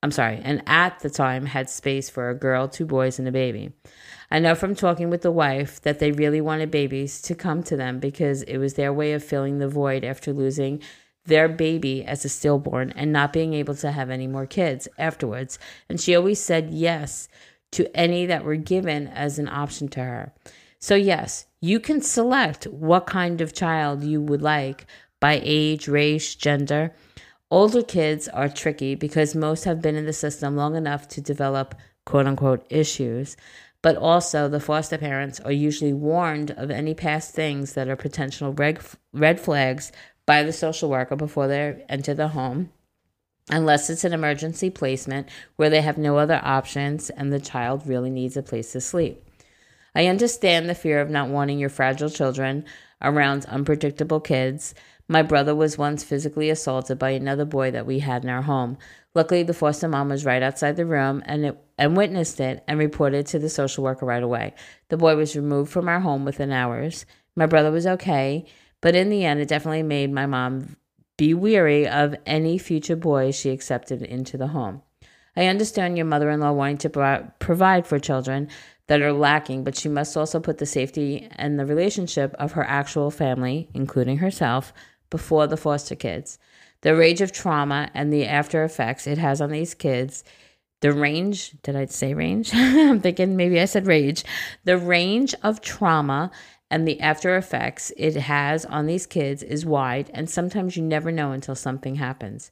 [0.00, 3.32] I'm sorry, and at the time had space for a girl, two boys, and a
[3.32, 3.72] baby.
[4.30, 7.76] I know from talking with the wife that they really wanted babies to come to
[7.76, 10.80] them because it was their way of filling the void after losing
[11.24, 15.58] their baby as a stillborn and not being able to have any more kids afterwards.
[15.88, 17.28] And she always said yes
[17.72, 20.32] to any that were given as an option to her.
[20.78, 24.86] So, yes, you can select what kind of child you would like
[25.20, 26.94] by age, race, gender.
[27.50, 31.74] Older kids are tricky because most have been in the system long enough to develop
[32.04, 33.36] quote unquote issues.
[33.80, 38.52] But also, the foster parents are usually warned of any past things that are potential
[38.52, 39.92] red, flags
[40.26, 42.70] by the social worker before they enter the home
[43.50, 48.10] unless it's an emergency placement where they have no other options and the child really
[48.10, 49.24] needs a place to sleep.
[49.94, 52.64] I understand the fear of not wanting your fragile children
[53.00, 54.74] around unpredictable kids.
[55.10, 58.76] My brother was once physically assaulted by another boy that we had in our home.
[59.14, 62.78] Luckily, the foster mom was right outside the room and it, and witnessed it and
[62.78, 64.54] reported to the social worker right away.
[64.90, 67.06] The boy was removed from our home within hours.
[67.34, 68.44] My brother was okay,
[68.82, 70.76] but in the end, it definitely made my mom
[71.16, 74.82] be weary of any future boys she accepted into the home.
[75.36, 78.48] I understand your mother in law wanting to pro- provide for children
[78.88, 82.64] that are lacking, but she must also put the safety and the relationship of her
[82.64, 84.72] actual family, including herself,
[85.10, 86.38] before the foster kids.
[86.82, 90.24] The rage of trauma and the after effects it has on these kids
[90.80, 92.50] the range, did I say range?
[92.54, 94.24] I'm thinking maybe I said rage.
[94.64, 96.30] The range of trauma
[96.70, 101.10] and the after effects it has on these kids is wide, and sometimes you never
[101.10, 102.50] know until something happens.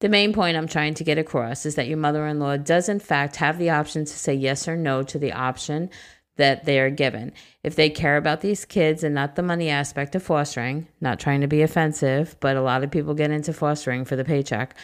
[0.00, 2.88] The main point I'm trying to get across is that your mother in law does,
[2.88, 5.90] in fact, have the option to say yes or no to the option
[6.38, 7.32] that they are given.
[7.62, 11.42] If they care about these kids and not the money aspect of fostering, not trying
[11.42, 14.74] to be offensive, but a lot of people get into fostering for the paycheck,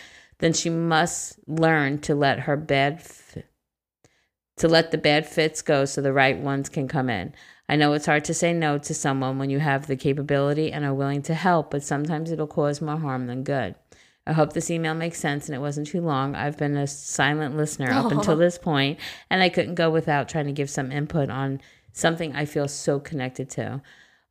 [0.41, 3.39] then she must learn to let her bad f-
[4.57, 7.35] to let the bad fits go so the right ones can come in.
[7.69, 10.85] I know it's hard to say no to someone when you have the capability and
[10.85, 13.75] are willing to help, but sometimes it'll cause more harm than good.
[14.27, 16.35] I hope this email makes sense and it wasn't too long.
[16.35, 18.99] I've been a silent listener up until this point,
[19.29, 21.61] and I couldn't go without trying to give some input on
[21.93, 23.83] something I feel so connected to.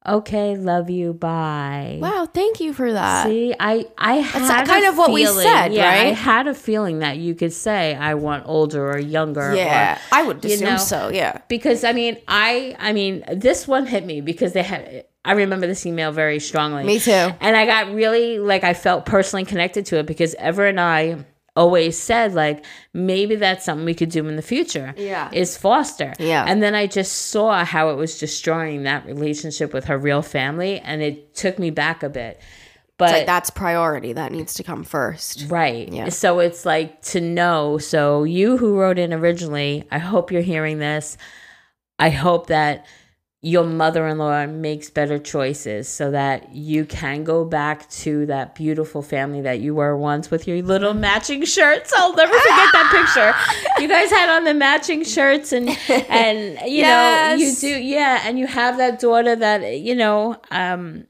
[0.05, 1.13] Okay, love you.
[1.13, 1.97] Bye.
[2.01, 3.25] Wow, thank you for that.
[3.27, 6.53] See, I I had kind a of what we feeling- said, yeah, I had a
[6.53, 9.55] feeling that you could say I want older or younger.
[9.55, 11.09] Yeah, or, I would assume know, so.
[11.09, 11.37] Yeah.
[11.47, 15.05] because I mean, I I mean, this one hit me because they had.
[15.25, 16.83] I remember this email very strongly.
[16.83, 17.11] Me too.
[17.11, 21.23] And I got really like I felt personally connected to it because Ever and I
[21.55, 24.93] always said like maybe that's something we could do in the future.
[24.97, 25.29] Yeah.
[25.31, 26.13] Is foster.
[26.19, 26.45] Yeah.
[26.47, 30.79] And then I just saw how it was destroying that relationship with her real family
[30.79, 32.41] and it took me back a bit.
[32.97, 34.13] But like that's priority.
[34.13, 35.45] That needs to come first.
[35.49, 35.91] Right.
[35.91, 36.09] Yeah.
[36.09, 37.77] So it's like to know.
[37.77, 41.17] So you who wrote in originally, I hope you're hearing this.
[41.99, 42.85] I hope that
[43.45, 49.41] your mother-in-law makes better choices so that you can go back to that beautiful family
[49.41, 51.91] that you were once with your little matching shirts.
[51.97, 53.81] I'll never forget that picture.
[53.83, 55.67] You guys had on the matching shirts and
[56.09, 61.05] and you know, you do yeah, and you have that daughter that you know um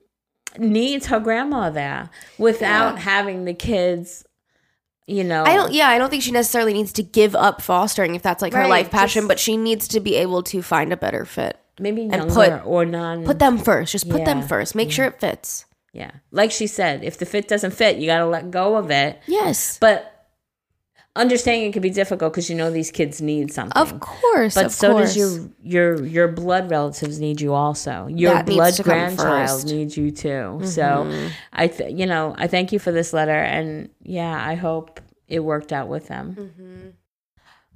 [0.57, 2.09] needs her grandma there
[2.39, 2.99] without Yeah.
[3.01, 4.25] having the kids
[5.05, 5.71] you know I don't.
[5.73, 8.67] Yeah, I don't think she necessarily needs to give up fostering if that's like her
[8.67, 11.59] life passion, just- but she needs to be able to find a better fit.
[11.79, 13.91] Maybe and younger put- or non Put them first.
[13.91, 14.75] Just put them first.
[14.75, 15.65] Make sure it fits.
[15.93, 18.89] yeah like she said if the fit doesn't fit you got to let go of
[18.89, 19.77] it Yes.
[19.79, 20.09] but
[21.15, 24.55] understanding it can be difficult because you know these kids need something Of course.
[24.55, 25.13] but of so course.
[25.13, 29.61] does your your your blood relatives need you also your That blood grandchild.
[29.61, 29.75] Mm-hmm.
[29.77, 31.05] needs you too so
[31.53, 35.41] i th- you know i thank you for this letter and yeah i hope it
[35.41, 36.89] worked out with them Mm-hmm.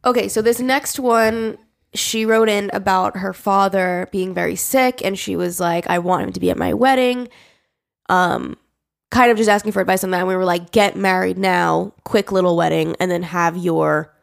[0.06, 1.58] Okay, so this next one,
[1.98, 6.24] she wrote in about her father being very sick, and she was like, "I want
[6.24, 7.28] him to be at my wedding."
[8.10, 8.58] Um,
[9.12, 10.20] kind of just asking for advice on that.
[10.20, 14.14] And we were like, "Get married now, quick little wedding, and then have your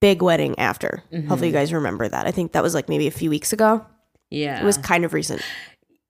[0.00, 2.26] big wedding after." Hopefully, you guys remember that.
[2.26, 3.84] I think that was like maybe a few weeks ago.
[4.30, 5.42] yeah It was kind of recent.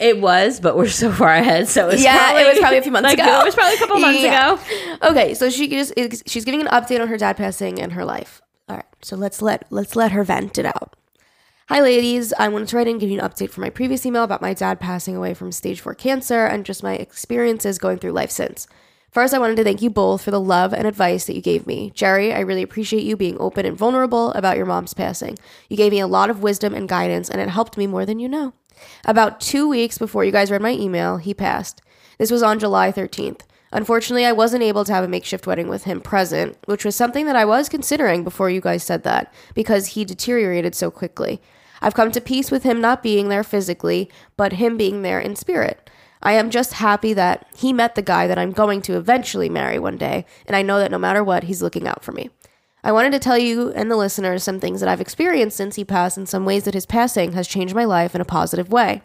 [0.00, 1.68] It was, but we're so far ahead.
[1.68, 3.40] So it's Yeah, probably, it was probably a few months like, ago.
[3.40, 4.54] It was probably a couple months Yeah.
[4.54, 5.08] ago.
[5.10, 5.94] Okay, so she just
[6.28, 8.42] she's giving an update on her dad passing and her life.
[8.68, 10.96] All right, so let's let let's let her vent it out.
[11.68, 12.34] Hi, ladies.
[12.34, 14.42] I wanted to write in and give you an update from my previous email about
[14.42, 18.30] my dad passing away from stage four cancer and just my experiences going through life
[18.30, 18.66] since.
[19.10, 21.66] First, I wanted to thank you both for the love and advice that you gave
[21.66, 21.90] me.
[21.94, 25.38] Jerry, I really appreciate you being open and vulnerable about your mom's passing.
[25.70, 28.18] You gave me a lot of wisdom and guidance, and it helped me more than
[28.18, 28.52] you know.
[29.06, 31.80] About two weeks before you guys read my email, he passed.
[32.18, 33.40] This was on July 13th.
[33.74, 37.26] Unfortunately, I wasn't able to have a makeshift wedding with him present, which was something
[37.26, 41.42] that I was considering before you guys said that, because he deteriorated so quickly.
[41.82, 45.34] I've come to peace with him not being there physically, but him being there in
[45.34, 45.90] spirit.
[46.22, 49.80] I am just happy that he met the guy that I'm going to eventually marry
[49.80, 52.30] one day, and I know that no matter what, he's looking out for me.
[52.84, 55.84] I wanted to tell you and the listeners some things that I've experienced since he
[55.84, 59.02] passed and some ways that his passing has changed my life in a positive way.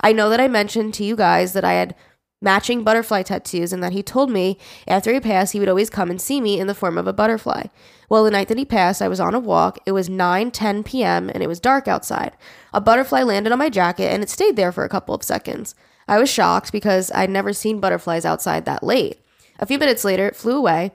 [0.00, 1.94] I know that I mentioned to you guys that I had
[2.40, 6.10] matching butterfly tattoos and that he told me after he passed he would always come
[6.10, 7.64] and see me in the form of a butterfly.
[8.08, 9.78] Well, the night that he passed, I was on a walk.
[9.84, 11.28] It was 9 10 p.m.
[11.28, 12.36] and it was dark outside.
[12.72, 15.74] A butterfly landed on my jacket and it stayed there for a couple of seconds.
[16.06, 19.20] I was shocked because I'd never seen butterflies outside that late.
[19.58, 20.92] A few minutes later, it flew away.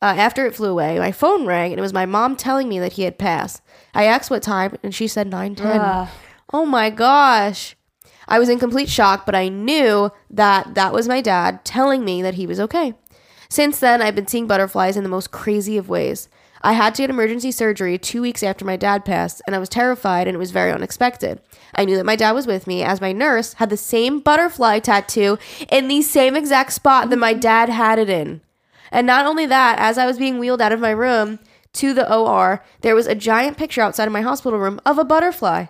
[0.00, 2.78] Uh, after it flew away, my phone rang and it was my mom telling me
[2.78, 3.62] that he had passed.
[3.94, 5.76] I asked what time and she said 9 10.
[6.52, 7.76] Oh my gosh.
[8.28, 12.22] I was in complete shock, but I knew that that was my dad telling me
[12.22, 12.94] that he was okay.
[13.48, 16.28] Since then, I've been seeing butterflies in the most crazy of ways.
[16.62, 19.68] I had to get emergency surgery two weeks after my dad passed, and I was
[19.68, 21.40] terrified and it was very unexpected.
[21.74, 24.78] I knew that my dad was with me, as my nurse had the same butterfly
[24.78, 25.38] tattoo
[25.70, 28.40] in the same exact spot that my dad had it in.
[28.90, 31.38] And not only that, as I was being wheeled out of my room
[31.74, 35.04] to the OR, there was a giant picture outside of my hospital room of a
[35.04, 35.66] butterfly.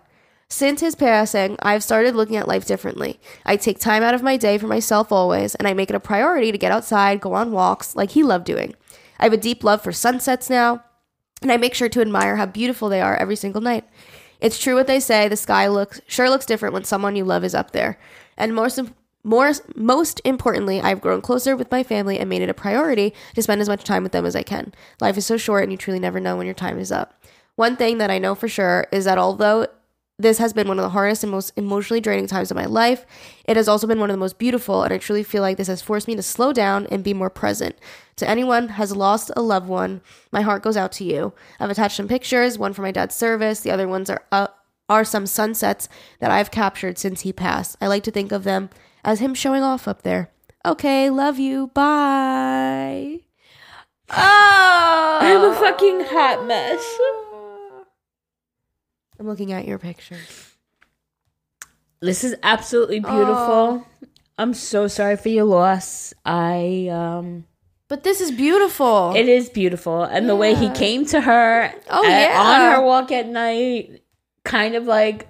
[0.55, 3.19] Since his passing, I've started looking at life differently.
[3.45, 6.01] I take time out of my day for myself always, and I make it a
[6.01, 8.77] priority to get outside, go on walks, like he loved doing.
[9.19, 10.85] I have a deep love for sunsets now.
[11.43, 13.83] and I make sure to admire how beautiful they are every single night.
[14.41, 17.43] It's true what they say, the sky looks sure looks different when someone you love
[17.43, 17.99] is up there.
[18.37, 18.79] And most
[19.25, 23.43] more most importantly, I've grown closer with my family and made it a priority to
[23.43, 24.73] spend as much time with them as I can.
[25.01, 27.21] Life is so short and you truly never know when your time is up.
[27.57, 29.67] One thing that I know for sure is that although
[30.19, 33.05] this has been one of the hardest and most emotionally draining times of my life.
[33.47, 35.67] It has also been one of the most beautiful, and I truly feel like this
[35.67, 37.77] has forced me to slow down and be more present.
[38.17, 40.01] To anyone has lost a loved one,
[40.31, 41.33] my heart goes out to you.
[41.59, 44.49] I've attached some pictures, one for my dad's service, the other ones are uh,
[44.89, 45.89] are some sunsets
[46.21, 47.77] that I've captured since he passed.
[47.81, 48.71] I like to think of them
[49.03, 50.31] as him showing off up there.
[50.65, 51.69] Okay, love you.
[51.69, 53.21] Bye.
[54.11, 56.85] Oh, I'm a fucking hot mess.
[59.19, 60.19] I'm looking at your picture.
[62.01, 63.87] This is absolutely beautiful.
[64.37, 66.13] I'm so sorry for your loss.
[66.25, 67.45] I um
[67.89, 69.13] But this is beautiful.
[69.17, 72.41] it is beautiful and the way he came to her Oh, uh, yeah.
[72.43, 74.03] on her walk at night
[74.45, 75.29] kind of like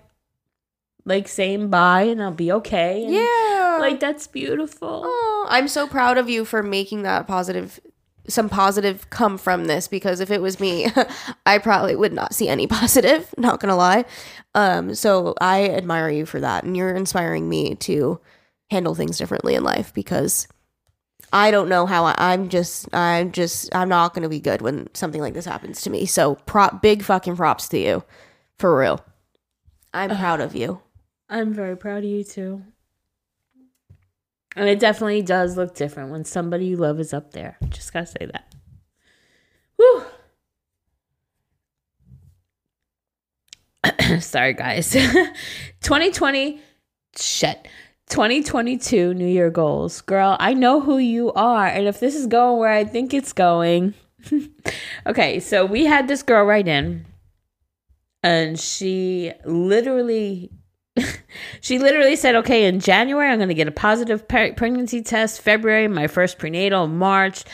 [1.05, 3.05] like saying bye and I'll be okay.
[3.05, 3.77] And, yeah.
[3.79, 5.03] Like that's beautiful.
[5.05, 7.79] Oh, I'm so proud of you for making that positive
[8.29, 10.87] some positive come from this because if it was me,
[11.47, 14.05] I probably would not see any positive, not to lie.
[14.55, 18.21] Um so I admire you for that and you're inspiring me to
[18.71, 20.49] handle things differently in life because
[21.33, 24.63] I don't know how I, I'm just I'm just I'm not going to be good
[24.63, 26.07] when something like this happens to me.
[26.07, 28.05] So prop big fucking props to you.
[28.59, 29.05] For real.
[29.93, 30.81] I'm proud of you.
[31.29, 32.63] I'm very proud of you too.
[34.57, 37.59] And it definitely does look different when somebody you love is up there.
[37.69, 38.55] Just gotta say that.
[39.77, 40.05] Whew.
[44.21, 44.91] Sorry, guys.
[45.83, 46.61] 2020,
[47.17, 47.69] shit.
[48.09, 50.01] 2022 New Year goals.
[50.03, 51.67] Girl, I know who you are.
[51.67, 53.95] And if this is going where I think it's going.
[55.07, 57.07] okay, so we had this girl write in,
[58.23, 60.51] and she literally
[61.61, 65.41] she literally said, okay, in January, I'm going to get a positive pre- pregnancy test.
[65.41, 66.87] February, my first prenatal.
[66.87, 67.45] March.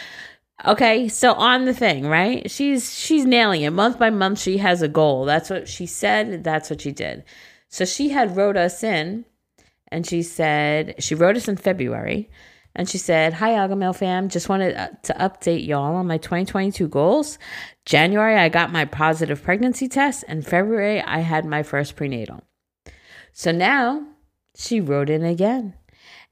[0.66, 2.50] Okay, so on the thing, right?
[2.50, 3.70] She's she's nailing it.
[3.70, 5.24] Month by month, she has a goal.
[5.24, 6.44] That's what she said.
[6.44, 7.24] That's what she did.
[7.68, 9.24] So she had wrote us in,
[9.88, 12.28] and she said she wrote us in February,
[12.74, 14.28] and she said, "Hi, Agahmil fam.
[14.28, 17.38] Just wanted uh, to update y'all on my 2022 goals.
[17.86, 22.42] January, I got my positive pregnancy test, and February, I had my first prenatal."
[23.32, 24.06] So now
[24.56, 25.74] she wrote in again.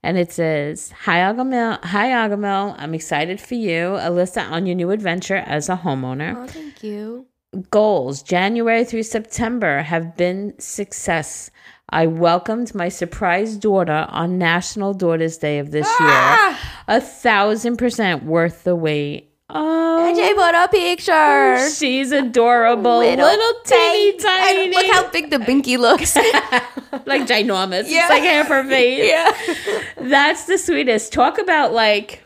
[0.01, 3.97] And it says, Hi Agahmil, hi Agahmil, I'm excited for you.
[3.99, 6.35] Alyssa on your new adventure as a homeowner.
[6.37, 7.25] Oh, thank you.
[7.71, 11.49] Goals January through September have been success.
[11.89, 16.49] I welcomed my surprise daughter on National Daughters Day of this Ah!
[16.49, 16.57] year.
[16.87, 19.28] A thousand percent worth the wait.
[19.51, 21.69] Oh, AJ put a picture.
[21.71, 22.99] she's adorable.
[22.99, 24.19] Little, teeny babe.
[24.21, 24.63] tiny.
[24.65, 26.15] And look how big the binky looks.
[27.07, 27.85] like ginormous.
[27.89, 28.01] Yeah.
[28.01, 29.09] It's like half her face.
[29.09, 29.81] yeah.
[30.07, 31.11] That's the sweetest.
[31.11, 32.23] Talk about like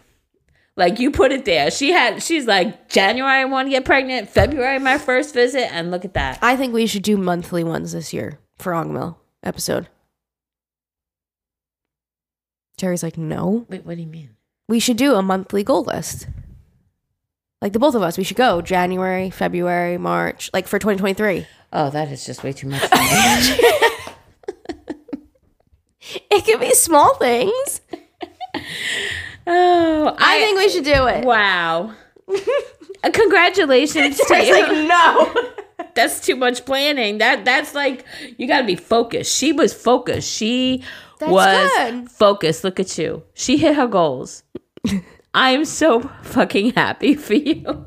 [0.75, 1.71] like you put it there.
[1.71, 5.91] She had she's like January I want to get pregnant, February my first visit, and
[5.91, 6.39] look at that.
[6.41, 9.87] I think we should do monthly ones this year for Agahmil episode.
[12.77, 13.65] Jerry's like, no.
[13.69, 14.31] Wait, what do you mean?
[14.67, 16.27] We should do a monthly goal list.
[17.63, 21.47] Like the both of us, we should go January, February, March, like for 2023.
[21.71, 23.69] Oh, that is just way too much for me.
[26.29, 27.81] It could be small things.
[29.47, 31.23] oh, I, think we should do it.
[31.23, 31.93] wow.
[33.13, 34.53] Congratulations to you.
[34.53, 35.33] like, no.
[35.95, 37.19] that's too much planning.
[37.19, 38.05] That that's like
[38.37, 39.33] you got to be focused.
[39.33, 40.29] She was focused.
[40.29, 40.83] She
[41.19, 42.11] That's was good.
[42.11, 42.65] focused.
[42.65, 43.23] Look at you.
[43.33, 44.43] She hit her goals.
[45.33, 47.85] I am so fucking happy for you.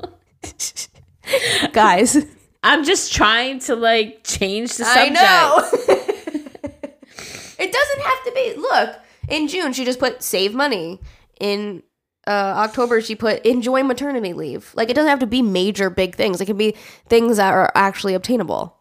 [1.71, 2.25] Guys,
[2.63, 5.21] I'm just trying to like change the I subject.
[5.21, 5.95] know.
[7.59, 8.53] it doesn't have to be.
[8.57, 8.95] Look,
[9.29, 10.99] in June, she just put save money.
[11.39, 11.83] In
[12.25, 14.73] uh, October, she put enjoy maternity leave.
[14.75, 16.41] Like, it doesn't have to be major big things.
[16.41, 16.75] It can be
[17.07, 18.77] things that are actually obtainable.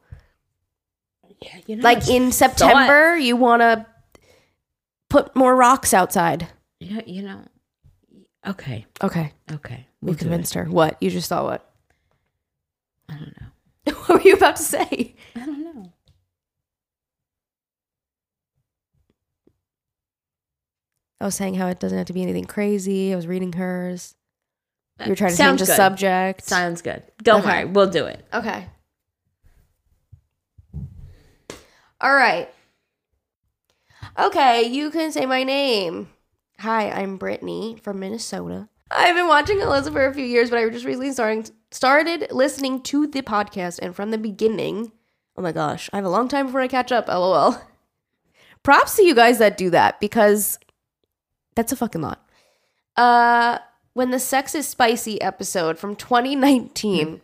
[1.42, 2.34] Yeah, you know, Like in thought.
[2.58, 3.86] September, you want to
[5.10, 6.48] put more rocks outside.
[6.80, 7.42] Yeah, you know.
[8.46, 9.86] Okay, Okay, okay.
[10.00, 10.64] we We'll convinced her.
[10.64, 10.96] What?
[11.02, 11.68] You just saw what?
[13.08, 13.92] I don't know.
[14.06, 15.14] what were you about to say?
[15.34, 15.92] I don't know.
[21.20, 23.12] I was saying how it doesn't have to be anything crazy.
[23.12, 24.14] I was reading hers.
[25.00, 25.76] You were trying to Sounds change the good.
[25.76, 26.44] subject.
[26.44, 27.02] Sounds good.
[27.22, 27.64] Don't Okay.
[27.64, 28.24] worry, we'll do it.
[28.32, 28.66] Okay.
[32.00, 32.48] All right.
[34.18, 36.08] Okay, you can say my name.
[36.60, 38.68] Hi, I'm Brittany from Minnesota.
[38.90, 42.80] I've been watching Alyssa for a few years, but I just recently starting started listening
[42.82, 44.92] to the podcast, and from the beginning,
[45.36, 47.08] oh my gosh, I have a long time before I catch up.
[47.08, 47.60] LOL.
[48.62, 50.58] Props to you guys that do that because
[51.54, 52.26] that's a fucking lot.
[52.96, 53.58] Uh,
[53.92, 57.20] when the Sex is Spicy episode from 2019,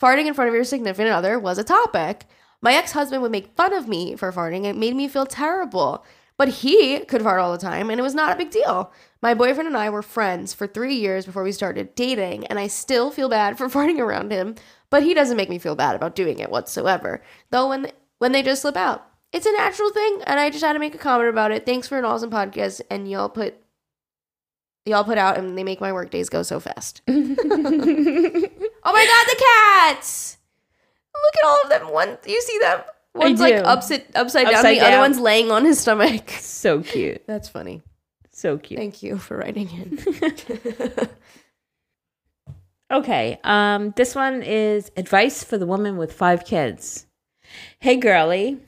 [0.00, 2.24] farting in front of your significant other was a topic.
[2.62, 4.64] My ex husband would make fun of me for farting.
[4.64, 6.02] It made me feel terrible.
[6.36, 8.92] But he could fart all the time, and it was not a big deal.
[9.22, 12.66] My boyfriend and I were friends for three years before we started dating, and I
[12.66, 14.56] still feel bad for farting around him,
[14.90, 17.22] but he doesn't make me feel bad about doing it whatsoever.
[17.50, 20.72] Though when when they just slip out, it's a natural thing, and I just had
[20.72, 21.66] to make a comment about it.
[21.66, 23.54] Thanks for an awesome podcast, and y'all put
[24.86, 27.02] y'all put out, and they make my work days go so fast.
[27.08, 27.26] oh my
[28.82, 29.44] god, the
[29.88, 30.38] cats!
[31.14, 31.92] Look at all of them.
[31.92, 32.80] One, you see them?
[33.14, 34.54] One's like upside upside down.
[34.54, 36.30] Upside the other one's laying on his stomach.
[36.40, 37.22] So cute.
[37.26, 37.82] That's funny.
[38.32, 38.78] So cute.
[38.78, 41.08] Thank you for writing in.
[42.90, 43.40] Okay.
[43.44, 47.06] Um, this one is advice for the woman with five kids.
[47.80, 48.58] Hey, girlie.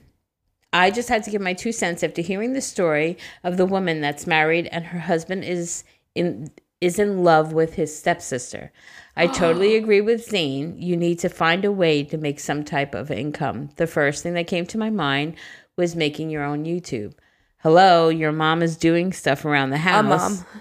[0.73, 4.01] I just had to give my two cents after hearing the story of the woman
[4.01, 5.83] that's married and her husband is
[6.13, 8.71] in is in love with his stepsister.
[9.15, 10.75] I totally agree with Zane.
[10.79, 13.69] You need to find a way to make some type of income.
[13.77, 15.35] The first thing that came to my mind
[15.75, 17.13] was making your own YouTube.
[17.61, 19.99] Hello, your mom is doing stuff around the house.
[19.99, 20.45] A mom.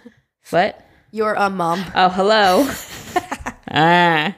[0.50, 0.80] What?
[1.10, 1.84] You're a mom.
[1.94, 2.68] Oh, hello.
[3.70, 4.36] ah.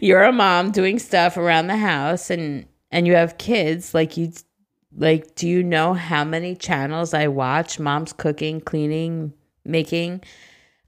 [0.00, 4.32] You're a mom doing stuff around the house and and you have kids like you
[4.96, 9.32] like do you know how many channels I watch moms cooking, cleaning,
[9.64, 10.22] making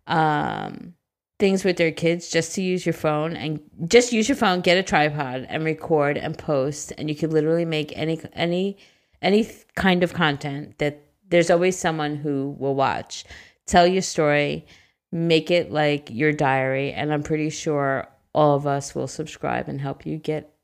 [0.07, 0.95] um
[1.39, 4.79] things with their kids just to use your phone and just use your phone, get
[4.79, 8.77] a tripod and record and post and you can literally make any any
[9.21, 13.25] any kind of content that there's always someone who will watch.
[13.67, 14.67] Tell your story,
[15.11, 19.81] make it like your diary, and I'm pretty sure all of us will subscribe and
[19.81, 20.55] help you get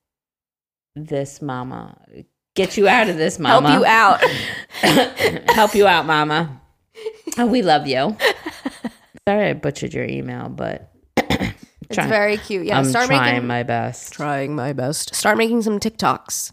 [0.94, 1.96] this mama.
[2.54, 3.70] Get you out of this mama.
[3.70, 4.20] Help you out.
[5.50, 6.60] help you out, mama.
[7.36, 8.16] And we love you.
[9.28, 12.64] Sorry I butchered your email, but It's Trying- very cute.
[12.64, 14.14] Yeah, I'm start trying making my best.
[14.14, 15.14] trying my best.
[15.14, 16.52] Start making some TikToks.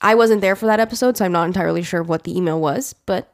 [0.00, 2.92] I wasn't there for that episode, so I'm not entirely sure what the email was,
[3.06, 3.32] but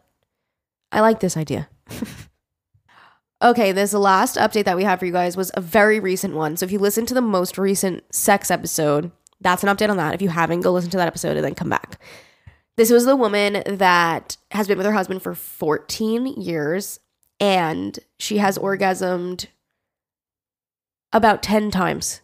[0.93, 1.71] I like this idea.
[3.43, 6.59] okay, this last update that we have for you guys was a very recent one.
[6.59, 9.11] So if you listen to the most recent sex episode,
[9.41, 10.13] that's an update on that.
[10.15, 11.99] If you haven't, go listen to that episode and then come back.
[12.77, 17.01] This was the woman that has been with her husband for 14 years
[17.41, 19.47] and she has orgasmed
[21.13, 22.21] about 10 times.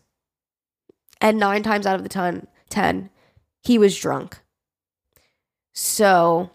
[1.20, 3.10] And nine times out of the ton, 10,
[3.62, 4.40] he was drunk.
[5.72, 6.50] So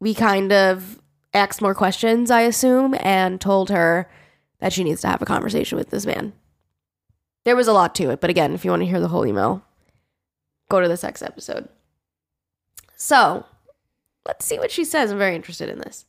[0.00, 1.00] we kind of
[1.32, 4.10] asked more questions, I assume, and told her
[4.58, 6.32] that she needs to have a conversation with this man.
[7.44, 9.26] There was a lot to it, but again, if you want to hear the whole
[9.26, 9.64] email,
[10.68, 11.68] go to the sex episode.
[12.96, 13.46] So
[14.24, 15.10] let's see what she says.
[15.10, 16.06] I'm very interested in this.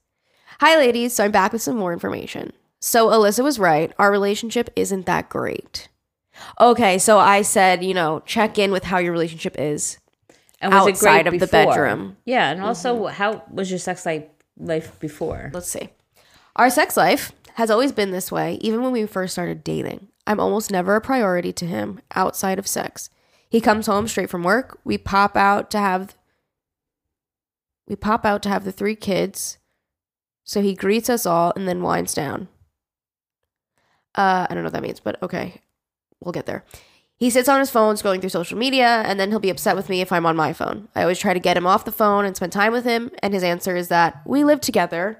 [0.60, 1.14] Hi, ladies.
[1.14, 2.52] So I'm back with some more information.
[2.80, 3.94] So Alyssa was right.
[4.00, 5.88] Our relationship isn't that great.
[6.60, 9.98] Okay, so I said, you know, check in with how your relationship is.
[10.60, 12.18] And was it outside great of the bedroom.
[12.26, 13.14] Yeah, and also mm-hmm.
[13.14, 14.26] how was your sex life
[14.58, 15.52] life before?
[15.54, 15.90] Let's see.
[16.56, 20.08] Our sex life has always been this way, even when we first started dating.
[20.26, 23.12] I'm almost never a priority to him outside of sex.
[23.50, 24.80] He comes home straight from work.
[24.84, 26.16] We pop out to have
[27.88, 29.60] we pop out to have the three kids.
[30.48, 32.48] So he greets us all and then winds down.
[34.16, 35.62] Uh, I don't know what that means, but okay.
[36.20, 36.64] We'll get there.
[37.18, 39.90] He sits on his phone scrolling through social media, and then he'll be upset with
[39.90, 40.88] me if I'm on my phone.
[40.96, 43.34] I always try to get him off the phone and spend time with him, and
[43.34, 45.20] his answer is that we live together.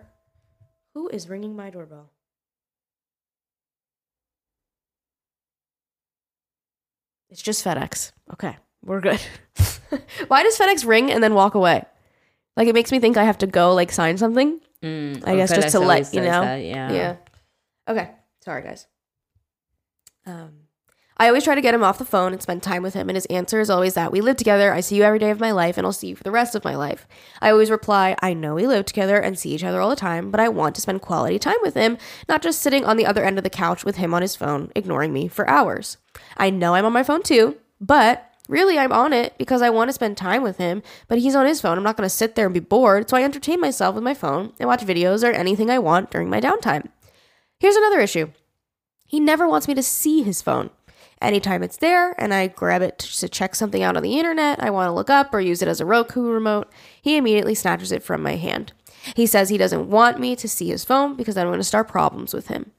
[0.94, 2.12] Who is ringing my doorbell?
[7.30, 8.12] It's just FedEx.
[8.34, 9.22] Okay, we're good.
[10.28, 11.84] Why does FedEx ring and then walk away?
[12.56, 14.62] Like it makes me think I have to go like sign something.
[14.84, 16.42] Mm, I guess just to let you know.
[16.42, 16.92] that, yeah.
[16.92, 17.16] Yeah.
[17.88, 18.12] Okay.
[18.42, 18.88] Sorry, guys.
[20.26, 20.68] Um,
[21.20, 23.16] I always try to get him off the phone and spend time with him, and
[23.16, 24.72] his answer is always that we live together.
[24.72, 26.54] I see you every day of my life, and I'll see you for the rest
[26.54, 27.08] of my life.
[27.42, 30.30] I always reply, I know we live together and see each other all the time,
[30.30, 31.98] but I want to spend quality time with him,
[32.30, 34.72] not just sitting on the other end of the couch with him on his phone,
[34.76, 35.98] ignoring me for hours.
[36.38, 39.90] I know I'm on my phone too, but really I'm on it because I want
[39.90, 41.78] to spend time with him, but he's on his phone.
[41.78, 44.14] I'm not going to sit there and be bored, so I entertain myself with my
[44.14, 46.88] phone and watch videos or anything I want during my downtime.
[47.60, 48.32] Here's another issue.
[49.06, 50.70] He never wants me to see his phone.
[51.20, 54.70] Anytime it's there and I grab it to check something out on the internet, I
[54.70, 56.72] want to look up or use it as a Roku remote,
[57.02, 58.74] he immediately snatches it from my hand.
[59.16, 61.88] He says he doesn't want me to see his phone because I'm going to start
[61.88, 62.72] problems with him.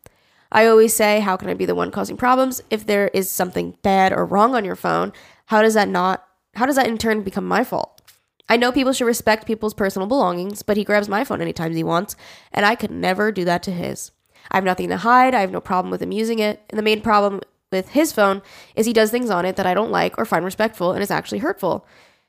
[0.50, 2.62] I always say, How can I be the one causing problems?
[2.70, 5.12] If there is something bad or wrong on your phone,
[5.48, 8.00] how does that not, how does that in turn become my fault?
[8.48, 11.84] I know people should respect people's personal belongings, but he grabs my phone anytime he
[11.84, 12.16] wants,
[12.52, 14.12] and I could never do that to his.
[14.50, 15.34] I have nothing to hide.
[15.34, 16.62] I have no problem with him using it.
[16.70, 17.40] And the main problem
[17.70, 18.42] with his phone
[18.76, 21.10] is he does things on it that I don't like or find respectful and is
[21.10, 21.86] actually hurtful.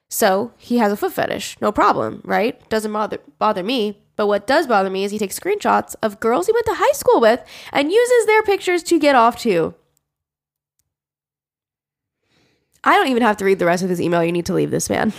[0.10, 1.58] So he has a foot fetish.
[1.62, 2.68] No problem, right?
[2.70, 4.02] Doesn't bother bother me.
[4.16, 6.92] But what does bother me is he takes screenshots of girls he went to high
[6.92, 7.42] school with
[7.72, 9.76] and uses their pictures to get off to.
[12.84, 14.24] I don't even have to read the rest of his email.
[14.24, 15.14] You need to leave this man.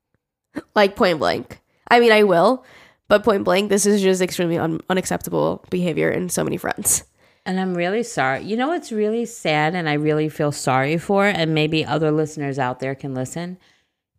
[0.74, 1.60] like point blank.
[1.90, 2.64] I mean, I will,
[3.08, 7.04] but point blank, this is just extremely un- unacceptable behavior in so many fronts.
[7.46, 8.42] And I'm really sorry.
[8.44, 12.58] You know what's really sad and I really feel sorry for, and maybe other listeners
[12.58, 13.58] out there can listen?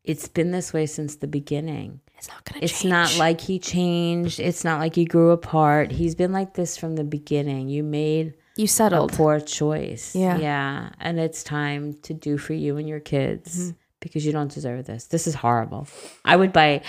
[0.03, 2.01] It's been this way since the beginning.
[2.17, 2.89] It's not gonna It's change.
[2.91, 4.39] not like he changed.
[4.39, 5.91] It's not like he grew apart.
[5.91, 7.69] He's been like this from the beginning.
[7.69, 9.13] You made you a settled.
[9.13, 10.15] poor choice.
[10.15, 10.37] Yeah.
[10.37, 10.89] Yeah.
[10.99, 13.71] And it's time to do for you and your kids Mm-hmm.
[13.99, 15.05] because you don't deserve this.
[15.05, 15.87] This is horrible.
[16.25, 16.81] I would buy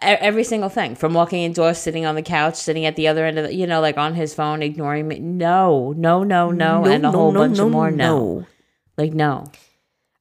[0.00, 3.38] every single thing from walking indoors, sitting on the couch, sitting at the other end
[3.38, 5.18] of the, you know, like on his phone, ignoring me.
[5.18, 6.84] No, no, no, no.
[6.86, 8.46] and a whole bunch of more no.
[8.96, 9.50] Like, no.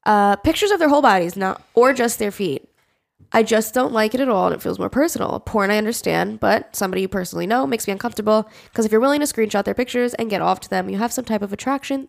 [0.05, 2.68] Uh, pictures of their whole bodies, not or just their feet.
[3.36, 5.41] I just don't like it at all, and it feels more personal.
[5.41, 9.19] Porn, I understand, but somebody you personally know makes me uncomfortable because if you're willing
[9.19, 12.07] to screenshot their pictures and get off to them, you have some type of attraction.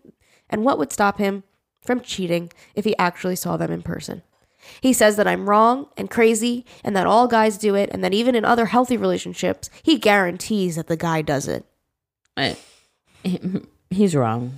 [0.49, 1.43] And what would stop him
[1.83, 4.23] from cheating if he actually saw them in person?
[4.81, 8.15] He says that I'm wrong and crazy, and that all guys do it, and that
[8.15, 11.67] even in other healthy relationships, he guarantees that the guy does it.
[13.91, 14.55] he's wrong.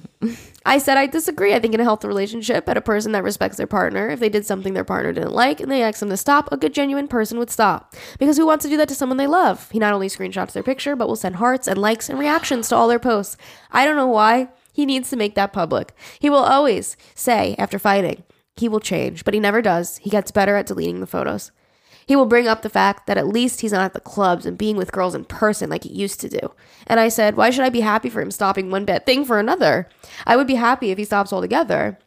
[0.65, 1.55] I said I disagree.
[1.55, 4.29] I think in a healthy relationship, at a person that respects their partner, if they
[4.29, 7.09] did something their partner didn't like and they asked them to stop, a good genuine
[7.09, 7.95] person would stop.
[8.19, 9.71] Because who wants to do that to someone they love?
[9.71, 12.77] He not only screenshots their picture, but will send hearts and likes and reactions to
[12.77, 13.37] all their posts.
[13.71, 14.49] I don't know why.
[14.73, 15.93] He needs to make that public.
[16.19, 18.25] He will always say, after fighting,
[18.57, 19.99] he will change, but he never does.
[19.99, 21.51] He gets better at deleting the photos.
[22.09, 24.57] He will bring up the fact that at least he's not at the clubs and
[24.57, 26.55] being with girls in person like he used to do.
[26.87, 29.39] And I said, Why should I be happy for him stopping one bad thing for
[29.39, 29.91] another?
[30.27, 31.99] I would be happy if he stops altogether.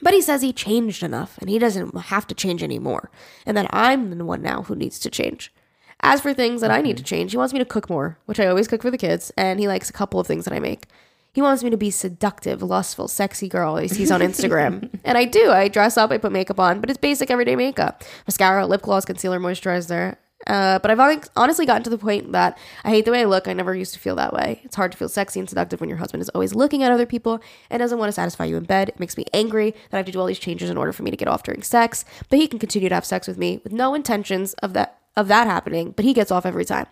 [0.00, 3.10] But he says he changed enough and he doesn't have to change anymore.
[3.44, 5.52] And that I'm the one now who needs to change.
[6.00, 7.04] As for things that I need mm-hmm.
[7.04, 9.30] to change, he wants me to cook more, which I always cook for the kids,
[9.36, 10.86] and he likes a couple of things that I make.
[11.34, 14.88] He wants me to be seductive, lustful, sexy girl he sees on Instagram.
[15.04, 15.50] and I do.
[15.50, 18.04] I dress up, I put makeup on, but it's basic everyday makeup.
[18.24, 20.16] Mascara, lip gloss, concealer, moisturizer.
[20.46, 23.48] Uh, but I've honestly gotten to the point that I hate the way I look.
[23.48, 24.60] I never used to feel that way.
[24.62, 27.06] It's hard to feel sexy and seductive when your husband is always looking at other
[27.06, 28.90] people and doesn't want to satisfy you in bed.
[28.90, 31.02] It makes me angry that I have to do all these changes in order for
[31.02, 32.04] me to get off during sex.
[32.28, 35.26] But he can continue to have sex with me with no intentions of that of
[35.28, 35.92] that happening.
[35.92, 36.86] But he gets off every time.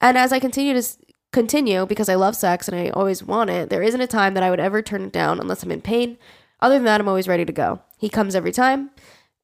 [0.00, 0.82] And as I continue to
[1.32, 4.42] continue, because I love sex and I always want it, there isn't a time that
[4.42, 6.18] I would ever turn it down unless I'm in pain.
[6.60, 7.80] Other than that, I'm always ready to go.
[7.96, 8.90] He comes every time,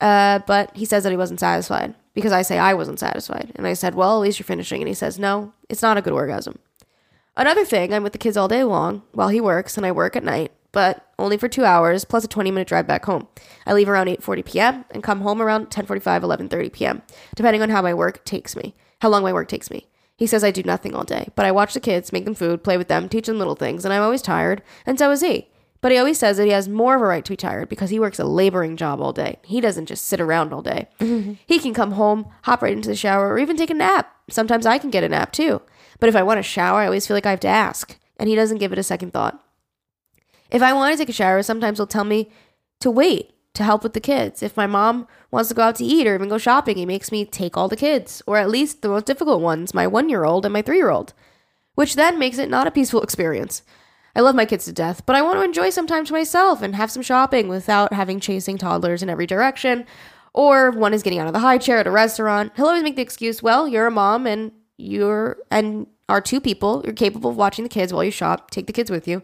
[0.01, 3.53] uh, but he says that he wasn't satisfied because I say I wasn't satisfied.
[3.57, 4.80] And I said, well, at least you're finishing.
[4.80, 6.59] And he says, no, it's not a good orgasm.
[7.37, 10.14] Another thing, I'm with the kids all day long while he works, and I work
[10.14, 13.26] at night, but only for two hours plus a 20 minute drive back home.
[13.66, 14.85] I leave around 8:40 p.m.
[14.93, 17.03] and come home around 10:45, 11:30 p.m.
[17.35, 19.89] depending on how my work takes me, how long my work takes me.
[20.16, 22.62] He says I do nothing all day, but I watch the kids, make them food,
[22.62, 25.48] play with them, teach them little things, and I'm always tired, and so is he.
[25.80, 27.90] But he always says that he has more of a right to be tired because
[27.90, 29.38] he works a laboring job all day.
[29.44, 30.88] He doesn't just sit around all day.
[30.98, 31.34] Mm-hmm.
[31.46, 34.10] He can come home, hop right into the shower, or even take a nap.
[34.30, 35.60] Sometimes I can get a nap too.
[36.00, 38.30] But if I want a shower, I always feel like I have to ask, and
[38.30, 39.44] he doesn't give it a second thought.
[40.50, 42.30] If I want to take a shower, sometimes he'll tell me
[42.80, 44.42] to wait to help with the kids.
[44.42, 47.11] If my mom wants to go out to eat or even go shopping, he makes
[47.11, 50.24] me take all the kids, or at least the most difficult ones, my one year
[50.24, 51.14] old and my three year old,
[51.74, 53.62] which then makes it not a peaceful experience.
[54.16, 56.62] I love my kids to death, but I want to enjoy some time to myself
[56.62, 59.86] and have some shopping without having chasing toddlers in every direction.
[60.32, 62.52] Or if one is getting out of the high chair at a restaurant.
[62.57, 66.82] He'll always make the excuse, well, you're a mom and you're and are two people.
[66.84, 68.50] You're capable of watching the kids while you shop.
[68.50, 69.22] Take the kids with you.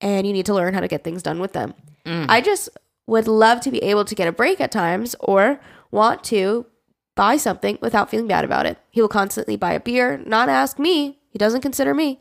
[0.00, 1.74] And you need to learn how to get things done with them.
[2.04, 2.26] Mm.
[2.28, 2.68] I just
[3.06, 6.66] would love to be able to get a break at times or want to
[7.14, 8.78] buy something without feeling bad about it.
[8.90, 11.18] He will constantly buy a beer, not ask me.
[11.30, 12.20] He doesn't consider me.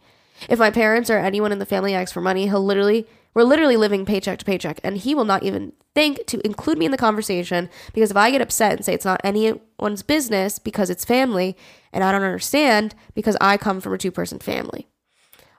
[0.50, 3.78] If my parents or anyone in the family asks for money, he'll literally, we're literally
[3.78, 6.98] living paycheck to paycheck, and he will not even think to include me in the
[6.98, 11.58] conversation because if I get upset and say it's not anyone's business because it's family
[11.92, 14.88] and I don't understand because I come from a two person family.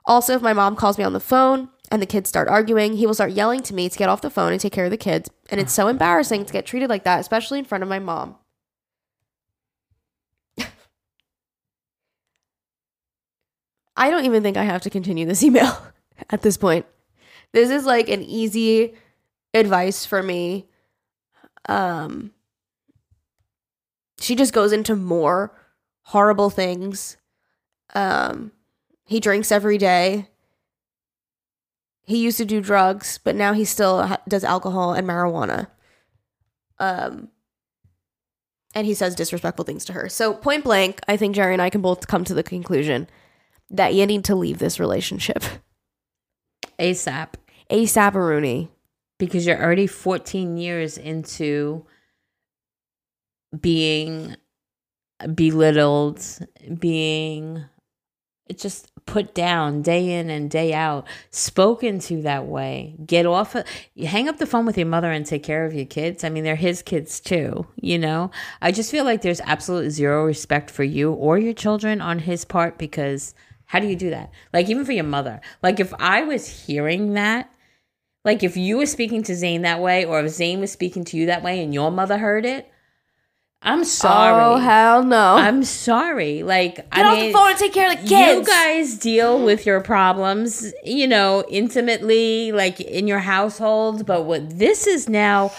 [0.05, 3.05] Also, if my mom calls me on the phone and the kids start arguing, he
[3.05, 4.97] will start yelling to me to get off the phone and take care of the
[4.97, 5.29] kids.
[5.51, 8.35] And it's so embarrassing to get treated like that, especially in front of my mom.
[13.95, 15.77] I don't even think I have to continue this email
[16.31, 16.87] at this point.
[17.51, 18.95] This is like an easy
[19.53, 20.67] advice for me.
[21.69, 22.31] Um
[24.19, 25.55] she just goes into more
[26.05, 27.17] horrible things.
[27.93, 28.51] Um
[29.05, 30.29] he drinks every day.
[32.05, 35.67] He used to do drugs, but now he still ha- does alcohol and marijuana.
[36.79, 37.29] Um
[38.75, 40.09] and he says disrespectful things to her.
[40.09, 43.07] So point blank, I think Jerry and I can both come to the conclusion
[43.69, 45.43] that you need to leave this relationship.
[46.79, 47.33] ASAP.
[47.69, 48.69] ASAP Rooney.
[49.19, 51.85] Because you're already 14 years into
[53.59, 54.35] being
[55.35, 56.21] belittled,
[56.79, 57.63] being
[58.55, 62.95] just put down day in and day out, spoken to that way.
[63.05, 63.65] Get off of,
[64.05, 66.23] hang up the phone with your mother and take care of your kids.
[66.23, 68.31] I mean, they're his kids too, you know?
[68.61, 72.45] I just feel like there's absolute zero respect for you or your children on his
[72.45, 73.33] part because
[73.65, 74.31] how do you do that?
[74.51, 75.41] Like, even for your mother.
[75.61, 77.49] Like, if I was hearing that,
[78.25, 81.17] like if you were speaking to Zane that way, or if Zane was speaking to
[81.17, 82.71] you that way and your mother heard it,
[83.63, 84.43] I'm sorry.
[84.43, 85.35] Oh hell no!
[85.35, 86.43] I'm sorry.
[86.43, 88.47] Like Get I off mean, the phone and take care of the kids.
[88.47, 94.05] you guys deal with your problems, you know, intimately, like in your household.
[94.05, 95.51] But what this is now,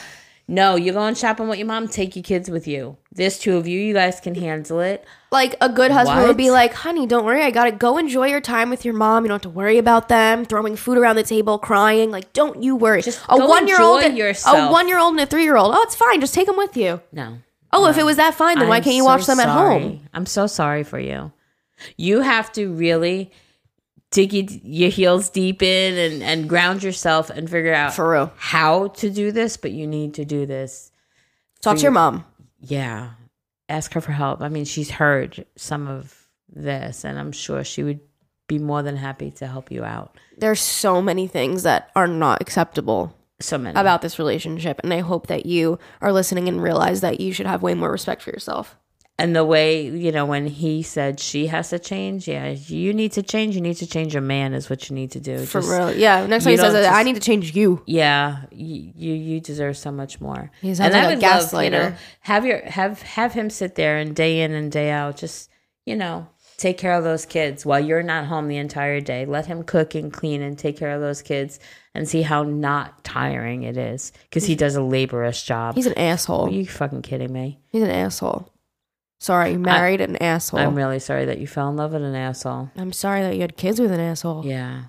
[0.46, 1.88] no, you're going shopping with your mom.
[1.88, 2.96] Take your kids with you.
[3.12, 3.80] There's two of you.
[3.80, 5.04] You guys can handle it.
[5.32, 6.28] like a good husband What?
[6.28, 7.42] would be like, "Honey, don't worry.
[7.42, 9.24] I gotta go enjoy your time with your mom.
[9.24, 12.10] You don't have to worry about them throwing food around the table, crying.
[12.10, 13.02] Like, don't you worry.
[13.02, 15.74] Just a one year old, a one year old and a three year old.
[15.74, 16.20] Oh, it's fine.
[16.20, 17.00] Just take them with you.
[17.10, 17.38] No.
[17.74, 19.48] Oh, if it was that fine, then why I'm can't you so watch them at
[19.48, 20.00] home?
[20.14, 21.32] I'm so sorry for you.
[21.96, 23.32] You have to really
[24.10, 28.32] dig your, your heels deep in and, and ground yourself and figure out For real.
[28.36, 30.92] how to do this, but you need to do this.
[31.60, 32.24] Talk to your mom.
[32.60, 33.10] Yeah.
[33.68, 34.40] Ask her for help.
[34.40, 38.00] I mean, she's heard some of this, and I'm sure she would
[38.46, 40.16] be more than happy to help you out.
[40.36, 43.78] There's so many things that are not acceptable So many.
[43.78, 47.46] about this relationship, and I hope that you are listening and realize that you should
[47.46, 48.76] have way more respect for yourself.
[49.16, 53.12] and the way, you know, when he said she has to change, yeah, you need
[53.12, 53.54] to change.
[53.54, 55.38] You need to change your man, is what you need to do.
[55.46, 56.26] For Just- real, yeah.
[56.26, 57.80] Next time he says that, I need to change you.
[57.86, 60.50] Yeah, you you, you deserve so much more.
[60.60, 61.70] He sounds like a love, you gaslighter.
[61.90, 65.48] know, have your have have him sit there and day in and day out, just
[65.86, 66.26] you know,
[66.56, 69.26] take care of those kids while you're not home the entire day.
[69.26, 71.60] Let him cook and clean and take care of those kids,
[71.94, 75.74] and see how not tiring it is because he does a laborious job.
[75.74, 76.46] He's an asshole.
[76.46, 77.60] Are you fucking kidding me?
[77.68, 78.50] He's an asshole.
[79.20, 80.60] Sorry, you married an asshole.
[80.60, 82.70] I'm, really sorry that you fell in love with an asshole.
[82.76, 84.44] I'm sorry that you had kids with an asshole.
[84.44, 84.84] Yeah.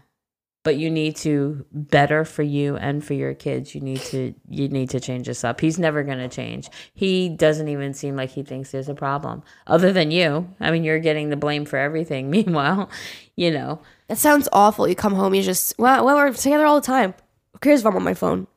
[0.66, 3.74] But you need to better for you and for your kids.
[3.76, 5.61] You need to you need to change this up.
[5.61, 6.70] He's never going to change.
[6.93, 10.49] He doesn't even seem like he thinks there's a problem other than you.
[10.59, 12.30] I mean, you're getting the blame for everything.
[12.38, 12.89] Meanwhile,
[13.38, 14.88] you know, That sounds awful.
[14.88, 17.13] You come home, you just well, well, we're together all the time.
[17.53, 18.47] Who cares if I'm on my phone?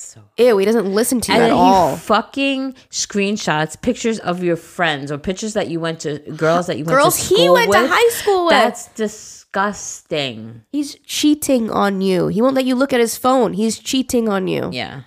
[0.00, 1.92] So Ew, he doesn't listen to you and at all.
[1.94, 6.78] he fucking screenshots pictures of your friends or pictures that you went to girls that
[6.78, 8.52] you went Girls to he school went to high school with.
[8.52, 10.62] That's disgusting.
[10.72, 12.28] He's cheating on you.
[12.28, 13.52] He won't let you look at his phone.
[13.54, 14.70] He's cheating on you.
[14.72, 15.02] Yeah.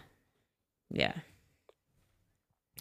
[0.91, 1.13] Yeah.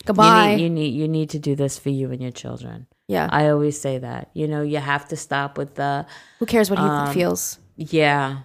[0.04, 0.52] Goodbye.
[0.54, 2.86] You need, you need you need to do this for you and your children.
[3.08, 3.28] yeah.
[3.30, 4.30] I always say that.
[4.34, 6.06] You know, you have to stop with the
[6.40, 7.58] Who cares what he um, feels?
[7.76, 8.40] yeah,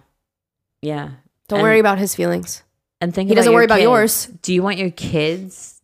[0.80, 1.10] yeah.
[1.48, 2.62] Don't and- worry about his feelings.
[3.00, 3.84] And think He doesn't worry about kids.
[3.84, 4.26] yours.
[4.42, 5.80] Do you want your kids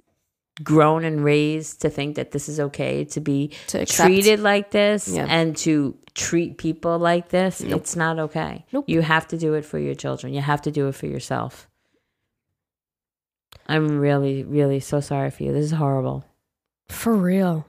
[0.63, 5.09] grown and raised to think that this is okay to be To treated like this
[5.09, 5.27] Yeah.
[5.29, 7.61] and to treat people like this?
[7.61, 8.65] It's not okay.
[8.73, 8.85] Nope.
[8.89, 10.33] You have to do it for your children.
[10.35, 11.69] You have to do it for yourself.
[13.67, 15.53] I'm really, really so sorry for you.
[15.53, 16.25] This is horrible.
[16.89, 17.67] For real.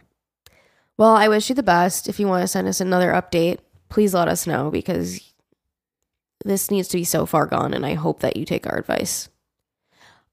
[0.98, 2.07] Well, I wish you the best.
[2.10, 3.60] If you want to send us another update,
[3.90, 5.22] please let us know because
[6.44, 9.30] this needs to be so far gone, and I hope that you take our advice.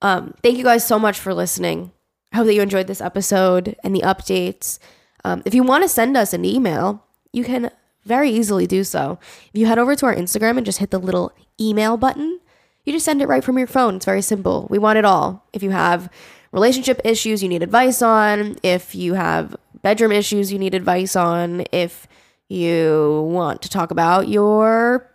[0.02, 1.92] Um, thank you guys so much for listening.
[2.32, 4.78] I hope that you enjoyed this episode and the updates.
[5.24, 7.70] Um, if you want to send us an email, you can
[8.04, 9.18] very easily do so.
[9.52, 12.40] If you head over to our Instagram and just hit the little email button,
[12.84, 13.96] you just send it right from your phone.
[13.96, 14.66] It's very simple.
[14.68, 15.46] We want it all.
[15.52, 16.10] If you have
[16.50, 21.64] relationship issues you need advice on, if you have bedroom issues you need advice on,
[21.70, 22.08] if
[22.48, 25.08] you want to talk about your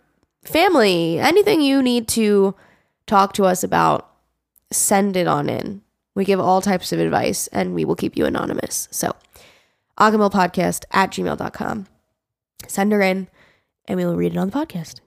[0.44, 2.54] family, anything you need to
[3.06, 4.07] talk to us about,
[4.70, 5.82] send it on in.
[6.14, 8.88] We give all types of advice and we will keep you anonymous.
[8.90, 9.14] So,
[9.98, 11.86] podcast at gmail.com.
[12.66, 13.28] Send her in
[13.86, 15.00] and we will read it on the podcast.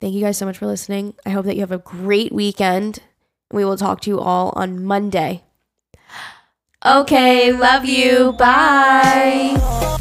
[0.00, 1.14] Thank you guys so much for listening.
[1.24, 3.00] I hope that you have a great weekend.
[3.50, 5.44] We will talk to you all on Monday.
[6.84, 8.32] Okay, love you.
[8.32, 9.98] Bye.